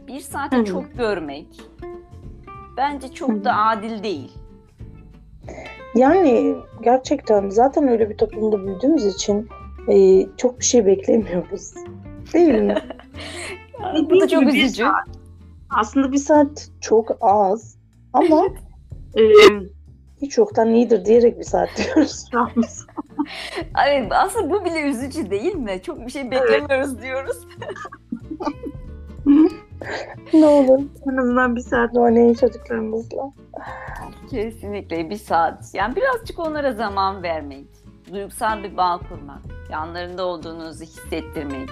bir 0.08 0.20
saati 0.20 0.58
Hı. 0.58 0.66
çok 0.66 0.98
görmek 0.98 1.48
bence 2.78 3.08
çok 3.08 3.44
da 3.44 3.56
adil 3.56 4.04
değil. 4.04 4.32
Yani 5.96 6.56
gerçekten 6.84 7.50
zaten 7.50 7.88
öyle 7.88 8.10
bir 8.10 8.18
toplumda 8.18 8.66
büyüdüğümüz 8.66 9.06
için 9.06 9.50
e, 9.88 10.26
çok 10.38 10.60
bir 10.60 10.66
şey 10.66 10.86
beklemiyoruz. 10.86 11.74
Değil 12.34 12.54
mi? 12.54 12.76
bu 14.10 14.22
da 14.22 14.28
çok 14.28 14.44
üzücü. 14.44 14.84
saat. 14.84 15.08
Aslında 15.70 16.12
bir 16.12 16.18
saat 16.18 16.70
çok 16.82 17.18
az 17.22 17.78
ama 18.14 18.48
e, 19.18 19.22
hiç 20.22 20.38
yoktan 20.38 20.74
iyidir 20.74 21.06
diyerek 21.06 21.40
bir 21.40 21.44
saat 21.44 21.70
diyoruz 21.78 22.26
Evet, 23.88 24.12
aslında 24.12 24.50
bu 24.50 24.66
bile 24.66 24.82
üzücü 24.82 25.30
değil 25.30 25.56
mi? 25.56 25.82
Çok 25.84 26.06
bir 26.06 26.12
şey 26.12 26.32
beklemiyoruz 26.32 27.02
diyoruz. 27.02 27.38
ne 30.34 30.46
olur 30.46 30.80
en 31.12 31.18
azından 31.18 31.56
bir 31.56 31.62
saat 31.62 31.98
oynayın 31.98 32.34
çocuklarımızla. 32.34 33.32
Kesinlikle 34.32 35.10
bir 35.10 35.16
saat. 35.16 35.72
Yani 35.74 35.96
birazcık 35.96 36.40
onlara 36.40 36.72
zaman 36.72 37.24
vermek, 37.24 37.66
duygusal 38.14 38.64
bir 38.64 38.78
bağ 38.78 39.00
kurmak, 39.10 39.42
yanlarında 39.72 40.26
olduğunuzu 40.26 40.84
hissettirmek, 40.84 41.70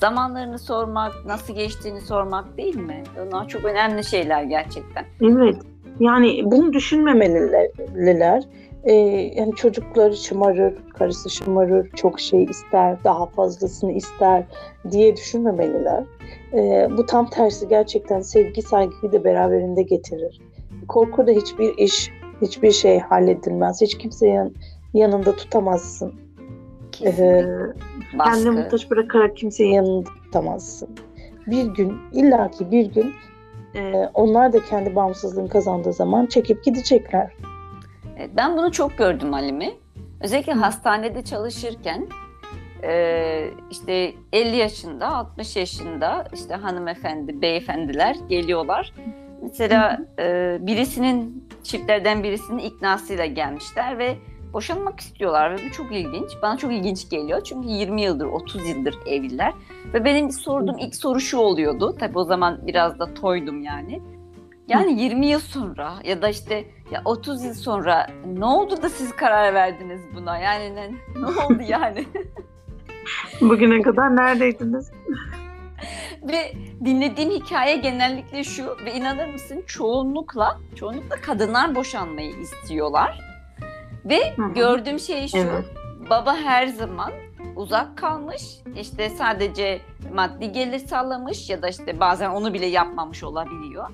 zamanlarını 0.00 0.58
sormak, 0.58 1.12
nasıl 1.26 1.54
geçtiğini 1.54 2.00
sormak 2.00 2.56
değil 2.56 2.76
mi? 2.76 3.02
Bunlar 3.26 3.48
çok 3.48 3.64
önemli 3.64 4.04
şeyler 4.04 4.42
gerçekten. 4.42 5.04
Evet. 5.22 5.56
Yani 6.00 6.42
bunu 6.44 6.72
düşünmemeliler. 6.72 8.42
Ee, 8.84 8.92
yani 9.36 9.54
çocukları 9.54 10.16
şımarır, 10.16 10.74
karısı 10.98 11.30
şımarır, 11.30 11.90
çok 11.90 12.20
şey 12.20 12.44
ister, 12.44 13.04
daha 13.04 13.26
fazlasını 13.26 13.92
ister 13.92 14.44
diye 14.90 15.16
düşünmemeliler. 15.16 16.04
Ee, 16.54 16.88
bu 16.96 17.06
tam 17.06 17.30
tersi 17.30 17.68
gerçekten 17.68 18.20
sevgi, 18.20 18.62
saygıyı 18.62 19.12
da 19.12 19.24
beraberinde 19.24 19.82
getirir. 19.82 20.40
Korkuda 20.88 21.30
hiçbir 21.30 21.78
iş, 21.78 22.10
hiçbir 22.42 22.70
şey 22.70 22.98
halledilmez. 22.98 23.80
Hiç 23.80 23.98
kimseyi 23.98 24.34
yan- 24.34 24.54
yanında 24.94 25.36
tutamazsın. 25.36 26.14
Ee, 27.04 27.10
kendini 28.24 28.50
muhtaç 28.50 28.90
bırakarak 28.90 29.36
kimseyi 29.36 29.74
yanında 29.74 30.10
tutamazsın. 30.24 30.88
Bir 31.46 31.64
gün, 31.64 31.92
illaki 32.12 32.70
bir 32.70 32.86
gün 32.86 33.12
e, 33.74 34.08
onlar 34.14 34.52
da 34.52 34.64
kendi 34.64 34.96
bağımsızlığını 34.96 35.48
kazandığı 35.48 35.92
zaman 35.92 36.26
çekip 36.26 36.64
gidecekler. 36.64 37.32
Evet, 38.20 38.30
ben 38.36 38.56
bunu 38.56 38.72
çok 38.72 38.98
gördüm 38.98 39.32
Halime. 39.32 39.72
Özellikle 40.20 40.52
hastanede 40.52 41.24
çalışırken 41.24 42.08
e, 42.82 43.50
işte 43.70 44.14
50 44.32 44.56
yaşında, 44.56 45.08
60 45.08 45.56
yaşında 45.56 46.28
işte 46.34 46.54
hanımefendi, 46.54 47.42
beyefendiler 47.42 48.16
geliyorlar. 48.28 48.92
Mesela 49.42 49.98
e, 50.18 50.58
birisinin 50.60 51.48
çiftlerden 51.62 52.22
birisinin 52.22 52.58
iknasıyla 52.58 53.26
gelmişler 53.26 53.98
ve 53.98 54.16
boşanmak 54.52 55.00
istiyorlar 55.00 55.50
ve 55.50 55.56
bu 55.68 55.72
çok 55.72 55.92
ilginç. 55.92 56.30
Bana 56.42 56.56
çok 56.56 56.72
ilginç 56.72 57.10
geliyor 57.10 57.40
çünkü 57.44 57.68
20 57.68 58.02
yıldır, 58.02 58.26
30 58.26 58.68
yıldır 58.68 58.94
evliler 59.06 59.52
ve 59.94 60.04
benim 60.04 60.30
sorduğum 60.30 60.78
ilk 60.78 60.96
soru 60.96 61.20
şu 61.20 61.38
oluyordu. 61.38 61.96
Tabii 62.00 62.18
o 62.18 62.24
zaman 62.24 62.66
biraz 62.66 62.98
da 62.98 63.14
toydum 63.14 63.62
yani. 63.62 64.02
Yani 64.70 65.02
20 65.02 65.26
yıl 65.26 65.40
sonra 65.40 65.94
ya 66.04 66.22
da 66.22 66.28
işte 66.28 66.64
ya 66.90 67.02
30 67.04 67.44
yıl 67.44 67.54
sonra 67.54 68.06
ne 68.26 68.44
oldu 68.44 68.82
da 68.82 68.88
siz 68.88 69.16
karar 69.16 69.54
verdiniz 69.54 70.00
buna? 70.14 70.38
Yani 70.38 70.76
ne, 70.76 70.90
ne 71.20 71.26
oldu 71.26 71.62
yani? 71.68 72.06
Bugüne 73.40 73.82
kadar 73.82 74.16
neredeydiniz? 74.16 74.90
ve 76.22 76.52
dinlediğim 76.84 77.30
hikaye 77.30 77.76
genellikle 77.76 78.44
şu 78.44 78.76
ve 78.84 78.94
inanır 78.94 79.28
mısın 79.28 79.62
çoğunlukla 79.66 80.58
çoğunlukla 80.76 81.16
kadınlar 81.16 81.74
boşanmayı 81.74 82.30
istiyorlar. 82.30 83.20
Ve 84.04 84.36
Hı 84.36 84.42
hı. 84.42 84.54
gördüğüm 84.54 84.98
şey 84.98 85.28
şu. 85.28 85.38
Evet. 85.38 85.64
Baba 86.10 86.36
her 86.36 86.66
zaman 86.66 87.12
uzak 87.56 87.98
kalmış. 87.98 88.42
işte 88.76 89.10
sadece 89.10 89.80
maddi 90.14 90.52
gelir 90.52 90.78
sağlamış 90.78 91.50
ya 91.50 91.62
da 91.62 91.68
işte 91.68 92.00
bazen 92.00 92.30
onu 92.30 92.54
bile 92.54 92.66
yapmamış 92.66 93.24
olabiliyor. 93.24 93.90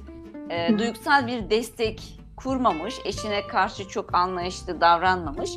Hı. 0.50 0.78
duygusal 0.78 1.26
bir 1.26 1.50
destek 1.50 2.18
kurmamış, 2.36 2.94
eşine 3.04 3.46
karşı 3.46 3.88
çok 3.88 4.14
anlayışlı 4.14 4.80
davranmamış. 4.80 5.50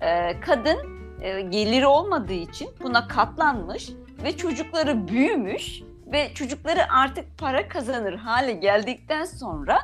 Ee, 0.00 0.40
kadın 0.40 0.76
e, 1.20 1.40
geliri 1.40 1.86
olmadığı 1.86 2.32
için 2.32 2.68
buna 2.82 3.08
katlanmış 3.08 3.90
ve 4.24 4.36
çocukları 4.36 5.08
büyümüş 5.08 5.82
ve 6.12 6.34
çocukları 6.34 6.80
artık 6.92 7.38
para 7.38 7.68
kazanır 7.68 8.14
hale 8.14 8.52
geldikten 8.52 9.24
sonra 9.24 9.78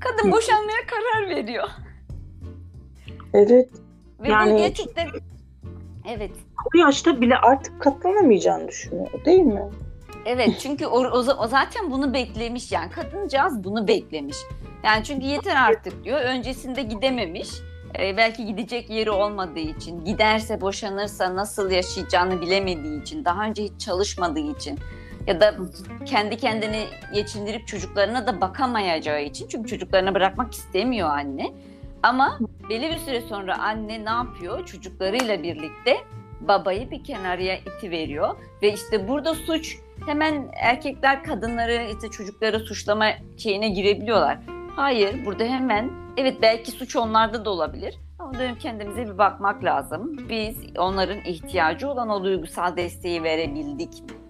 kadın 0.00 0.32
boşanmaya 0.32 0.78
karar 0.86 1.30
veriyor. 1.36 1.68
Evet. 3.34 3.68
Ve 4.20 4.28
Yani- 4.28 4.54
bu 4.54 4.58
gerçekten 4.58 5.08
evet 6.08 6.30
Bu 6.74 6.78
yaşta 6.78 7.20
bile 7.20 7.36
artık 7.36 7.82
katlanamayacağını 7.82 8.68
düşünüyor 8.68 9.24
değil 9.24 9.42
mi? 9.42 9.62
Evet 10.26 10.50
çünkü 10.60 10.86
o, 10.86 10.98
o, 10.98 11.18
o 11.18 11.46
zaten 11.46 11.90
bunu 11.90 12.14
beklemiş 12.14 12.72
yani 12.72 12.90
kadıncağız 12.90 13.64
bunu 13.64 13.88
beklemiş. 13.88 14.36
Yani 14.84 15.04
çünkü 15.04 15.26
yeter 15.26 15.56
artık 15.56 16.04
diyor. 16.04 16.20
Öncesinde 16.20 16.82
gidememiş. 16.82 17.48
Ee, 17.98 18.16
belki 18.16 18.46
gidecek 18.46 18.90
yeri 18.90 19.10
olmadığı 19.10 19.58
için, 19.58 20.04
giderse 20.04 20.60
boşanırsa 20.60 21.36
nasıl 21.36 21.70
yaşayacağını 21.70 22.40
bilemediği 22.40 23.02
için, 23.02 23.24
daha 23.24 23.44
önce 23.44 23.64
hiç 23.64 23.80
çalışmadığı 23.80 24.50
için 24.56 24.78
ya 25.26 25.40
da 25.40 25.54
kendi 26.06 26.36
kendini 26.36 26.84
geçindirip 27.14 27.66
çocuklarına 27.66 28.26
da 28.26 28.40
bakamayacağı 28.40 29.22
için. 29.22 29.48
Çünkü 29.48 29.68
çocuklarına 29.68 30.14
bırakmak 30.14 30.52
istemiyor 30.52 31.08
anne. 31.08 31.52
Ama 32.02 32.38
belli 32.70 32.90
bir 32.90 32.98
süre 32.98 33.20
sonra 33.20 33.58
anne 33.58 34.04
ne 34.04 34.10
yapıyor? 34.10 34.66
Çocuklarıyla 34.66 35.42
birlikte 35.42 35.96
babayı 36.40 36.90
bir 36.90 37.04
kenarıya 37.04 37.56
iti 37.56 37.90
veriyor 37.90 38.36
ve 38.62 38.72
işte 38.72 39.08
burada 39.08 39.34
suç 39.34 39.78
hemen 40.06 40.48
erkekler 40.54 41.24
kadınları 41.24 41.90
işte 41.94 42.10
çocukları 42.10 42.60
suçlama 42.60 43.06
şeyine 43.36 43.68
girebiliyorlar. 43.68 44.38
Hayır 44.76 45.24
burada 45.24 45.44
hemen 45.44 45.90
evet 46.16 46.42
belki 46.42 46.70
suç 46.70 46.96
onlarda 46.96 47.44
da 47.44 47.50
olabilir 47.50 47.94
Ama 48.18 48.34
dönüp 48.34 48.60
kendimize 48.60 49.06
bir 49.06 49.18
bakmak 49.18 49.64
lazım. 49.64 50.28
Biz 50.28 50.56
onların 50.78 51.18
ihtiyacı 51.24 51.88
olan 51.88 52.08
o 52.08 52.24
duygusal 52.24 52.76
desteği 52.76 53.22
verebildik 53.22 54.02
mi? 54.02 54.24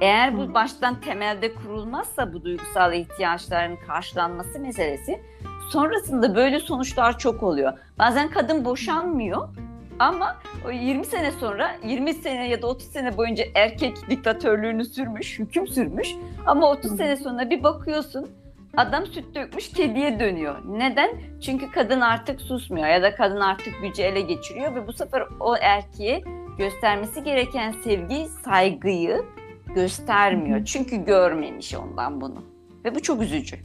Eğer 0.00 0.38
bu 0.38 0.54
baştan 0.54 1.00
temelde 1.00 1.54
kurulmazsa 1.54 2.32
bu 2.32 2.44
duygusal 2.44 2.92
ihtiyaçların 2.92 3.76
karşılanması 3.86 4.60
meselesi 4.60 5.20
sonrasında 5.70 6.34
böyle 6.34 6.60
sonuçlar 6.60 7.18
çok 7.18 7.42
oluyor. 7.42 7.72
Bazen 7.98 8.30
kadın 8.30 8.64
boşanmıyor 8.64 9.48
ama 9.98 10.36
o 10.66 10.70
20 10.70 11.04
sene 11.04 11.32
sonra 11.32 11.76
20 11.84 12.14
sene 12.14 12.48
ya 12.48 12.62
da 12.62 12.66
30 12.66 12.86
sene 12.86 13.16
boyunca 13.16 13.44
erkek 13.54 13.96
diktatörlüğünü 14.10 14.84
sürmüş, 14.84 15.38
hüküm 15.38 15.66
sürmüş 15.66 16.08
ama 16.46 16.70
30 16.70 16.90
Hı. 16.90 16.96
sene 16.96 17.16
sonra 17.16 17.50
bir 17.50 17.62
bakıyorsun 17.62 18.30
adam 18.76 19.06
süt 19.06 19.34
dökmüş 19.34 19.68
kediye 19.72 20.20
dönüyor. 20.20 20.56
Neden? 20.68 21.10
Çünkü 21.40 21.70
kadın 21.70 22.00
artık 22.00 22.40
susmuyor 22.40 22.86
ya 22.86 23.02
da 23.02 23.14
kadın 23.14 23.40
artık 23.40 23.74
gücü 23.82 24.02
ele 24.02 24.20
geçiriyor 24.20 24.74
ve 24.74 24.86
bu 24.86 24.92
sefer 24.92 25.22
o 25.40 25.56
erkeğe 25.56 26.22
göstermesi 26.58 27.24
gereken 27.24 27.74
sevgi, 27.84 28.26
saygıyı 28.44 29.22
göstermiyor. 29.74 30.64
Çünkü 30.64 31.04
görmemiş 31.04 31.74
ondan 31.74 32.20
bunu. 32.20 32.44
Ve 32.84 32.94
bu 32.94 33.02
çok 33.02 33.22
üzücü. 33.22 33.56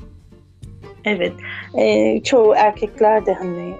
Evet. 1.05 1.33
Ee, 1.77 2.23
çoğu 2.23 2.55
erkekler 2.55 3.25
de 3.25 3.33
hani 3.33 3.73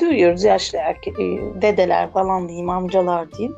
duyuyoruz 0.00 0.44
yaşlı 0.44 0.78
erkek, 0.78 1.20
e, 1.20 1.40
dedeler 1.62 2.10
falan 2.10 2.48
diyeyim, 2.48 2.70
amcalar 2.70 3.32
diyeyim. 3.32 3.56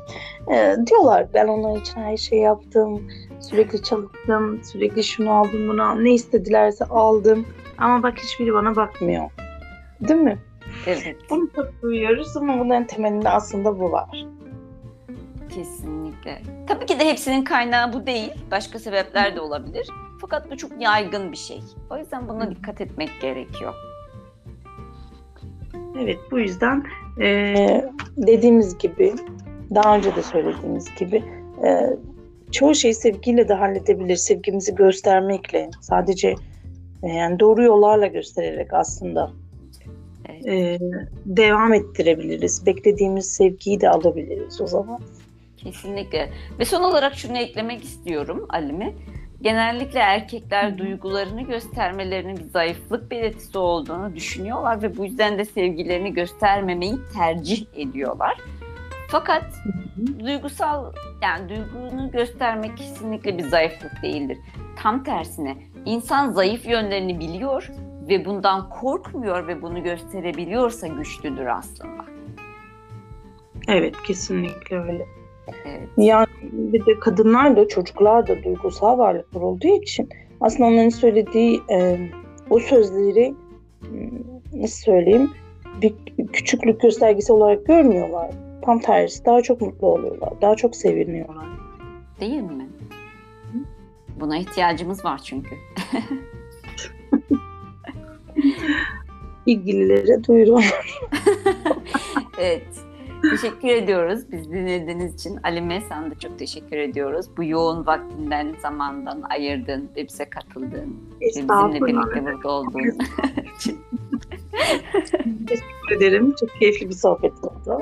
Ee, 0.51 0.75
diyorlar 0.87 1.27
ben 1.33 1.47
onlar 1.47 1.81
için 1.81 2.01
her 2.01 2.17
şey 2.17 2.39
yaptım. 2.39 3.07
Sürekli 3.39 3.83
çalıştım, 3.83 4.61
sürekli 4.63 5.03
şunu 5.03 5.31
aldım 5.31 5.67
bunu 5.67 5.83
aldım. 5.83 6.05
Ne 6.05 6.13
istedilerse 6.13 6.85
aldım. 6.85 7.45
Ama 7.77 8.03
bak 8.03 8.19
hiçbiri 8.19 8.53
bana 8.53 8.75
bakmıyor. 8.75 9.29
Değil 10.01 10.19
mi? 10.19 10.37
Evet. 10.87 11.15
Bunu 11.29 11.49
çok 11.55 11.81
duyuyoruz 11.81 12.37
ama 12.37 12.59
bunların 12.59 12.87
temelinde 12.87 13.29
aslında 13.29 13.79
bu 13.79 13.91
var. 13.91 14.25
Kesinlikle. 15.55 16.41
Tabii 16.67 16.85
ki 16.85 16.99
de 16.99 17.09
hepsinin 17.09 17.43
kaynağı 17.43 17.93
bu 17.93 18.05
değil. 18.05 18.31
Başka 18.51 18.79
sebepler 18.79 19.35
de 19.35 19.41
olabilir. 19.41 19.87
Fakat 20.21 20.51
bu 20.51 20.57
çok 20.57 20.81
yaygın 20.81 21.31
bir 21.31 21.37
şey. 21.37 21.61
O 21.89 21.97
yüzden 21.97 22.27
buna 22.27 22.51
dikkat 22.51 22.81
etmek 22.81 23.09
gerekiyor. 23.21 23.73
Evet 26.03 26.17
bu 26.31 26.39
yüzden 26.39 26.83
eee, 27.19 27.85
dediğimiz 28.17 28.77
gibi 28.77 29.13
daha 29.75 29.97
önce 29.97 30.15
de 30.15 30.23
söylediğimiz 30.23 30.95
gibi 30.99 31.23
eee, 31.63 31.97
çoğu 32.51 32.75
şeyi 32.75 32.93
sevgiyle 32.93 33.47
de 33.47 33.53
halledebilir. 33.53 34.15
Sevgimizi 34.15 34.75
göstermekle 34.75 35.69
sadece 35.81 36.35
e, 37.03 37.07
yani 37.07 37.39
doğru 37.39 37.63
yollarla 37.63 38.07
göstererek 38.07 38.73
aslında 38.73 39.31
Evet. 40.29 40.45
eee, 40.45 40.79
devam 41.25 41.73
ettirebiliriz. 41.73 42.65
Beklediğimiz 42.65 43.31
sevgiyi 43.33 43.81
de 43.81 43.89
alabiliriz 43.89 44.61
o 44.61 44.67
zaman. 44.67 44.99
Kesinlikle. 45.57 46.29
Ve 46.59 46.65
son 46.65 46.83
olarak 46.83 47.15
şunu 47.15 47.37
eklemek 47.37 47.83
istiyorum 47.83 48.45
Alime. 48.49 48.93
Genellikle 49.41 49.99
erkekler 49.99 50.77
duygularını 50.77 51.41
göstermelerinin 51.41 52.37
bir 52.37 52.43
zayıflık 52.43 53.11
belirtisi 53.11 53.57
olduğunu 53.57 54.15
düşünüyorlar 54.15 54.81
ve 54.81 54.97
bu 54.97 55.05
yüzden 55.05 55.37
de 55.37 55.45
sevgilerini 55.45 56.13
göstermemeyi 56.13 56.95
tercih 57.13 57.65
ediyorlar. 57.75 58.37
Fakat 59.07 59.43
duygusal 60.19 60.93
yani 61.21 61.49
duygunu 61.49 62.11
göstermek 62.11 62.77
kesinlikle 62.77 63.37
bir 63.37 63.43
zayıflık 63.43 64.03
değildir. 64.03 64.37
Tam 64.75 65.03
tersine 65.03 65.57
insan 65.85 66.31
zayıf 66.31 66.67
yönlerini 66.67 67.19
biliyor 67.19 67.71
ve 68.09 68.25
bundan 68.25 68.69
korkmuyor 68.69 69.47
ve 69.47 69.61
bunu 69.61 69.83
gösterebiliyorsa 69.83 70.87
güçlüdür 70.87 71.45
aslında. 71.45 72.05
Evet 73.67 73.95
kesinlikle 74.07 74.79
öyle. 74.79 75.05
Evet. 75.65 75.89
Yani 75.97 76.27
bir 76.43 76.85
de 76.85 76.99
kadınlar 76.99 77.55
da 77.55 77.67
çocuklar 77.67 78.27
da 78.27 78.43
duygusal 78.43 78.97
varlıklar 78.97 79.41
olduğu 79.41 79.67
için 79.81 80.09
aslında 80.41 80.69
onların 80.69 80.89
söylediği 80.89 81.61
e, 81.71 82.09
o 82.49 82.59
sözleri 82.59 83.33
m, 83.91 84.09
nasıl 84.53 84.83
söyleyeyim 84.83 85.31
bir 85.81 85.93
küçüklük 86.33 86.81
göstergesi 86.81 87.33
olarak 87.33 87.65
görmüyorlar. 87.65 88.31
Tam 88.61 88.79
tersi 88.79 89.25
daha 89.25 89.41
çok 89.41 89.61
mutlu 89.61 89.87
oluyorlar. 89.87 90.33
Daha 90.41 90.55
çok 90.55 90.75
seviniyorlar. 90.75 91.45
Değil 92.19 92.41
mi? 92.41 92.69
Buna 94.19 94.37
ihtiyacımız 94.37 95.05
var 95.05 95.21
çünkü. 95.23 95.55
İlgililere 99.45 100.23
duyurum. 100.23 100.63
Evet. 102.39 102.84
Teşekkür 103.31 103.67
ediyoruz 103.67 104.31
biz 104.31 104.51
dinlediğiniz 104.51 105.13
için. 105.13 105.39
Alime 105.43 105.81
sana 105.89 106.11
da 106.11 106.19
çok 106.19 106.39
teşekkür 106.39 106.77
ediyoruz. 106.77 107.25
Bu 107.37 107.43
yoğun 107.43 107.85
vaktinden, 107.85 108.55
zamandan 108.61 109.21
ayırdın 109.21 109.89
ve 109.95 110.07
bize 110.07 110.29
katıldın. 110.29 110.99
Ve 111.21 111.25
bizimle 111.25 111.81
birlikte 111.81 112.25
burada 112.25 112.49
olduğun 112.49 112.81
için. 113.57 113.79
Teşekkür 115.47 115.95
ederim. 115.97 116.35
Çok 116.39 116.49
keyifli 116.59 116.89
bir 116.89 116.95
sohbet 116.95 117.33
oldu. 117.43 117.79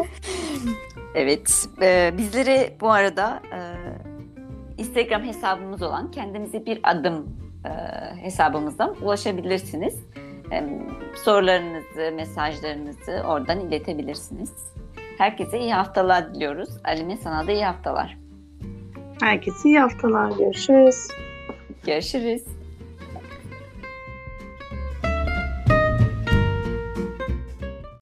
Evet. 1.15 1.67
e, 1.81 2.13
bizlere 2.17 2.77
bu 2.81 2.91
arada 2.91 3.41
e, 3.53 3.59
Instagram 4.77 5.23
hesabımız 5.23 5.81
olan 5.81 6.11
kendimize 6.11 6.65
bir 6.65 6.79
adım 6.83 7.29
e, 7.65 7.69
hesabımızdan 8.15 8.95
ulaşabilirsiniz. 9.01 9.95
E, 10.51 10.63
sorularınızı, 11.23 12.11
mesajlarınızı 12.15 13.23
oradan 13.27 13.59
iletebilirsiniz. 13.59 14.73
Herkese 15.17 15.59
iyi 15.59 15.73
haftalar 15.73 16.33
diliyoruz. 16.35 16.69
Alime 16.83 17.17
sana 17.17 17.47
da 17.47 17.51
iyi 17.51 17.65
haftalar. 17.65 18.17
Herkese 19.21 19.69
iyi 19.69 19.79
haftalar. 19.79 20.31
Görüşürüz. 20.37 21.07
Görüşürüz. 21.85 22.43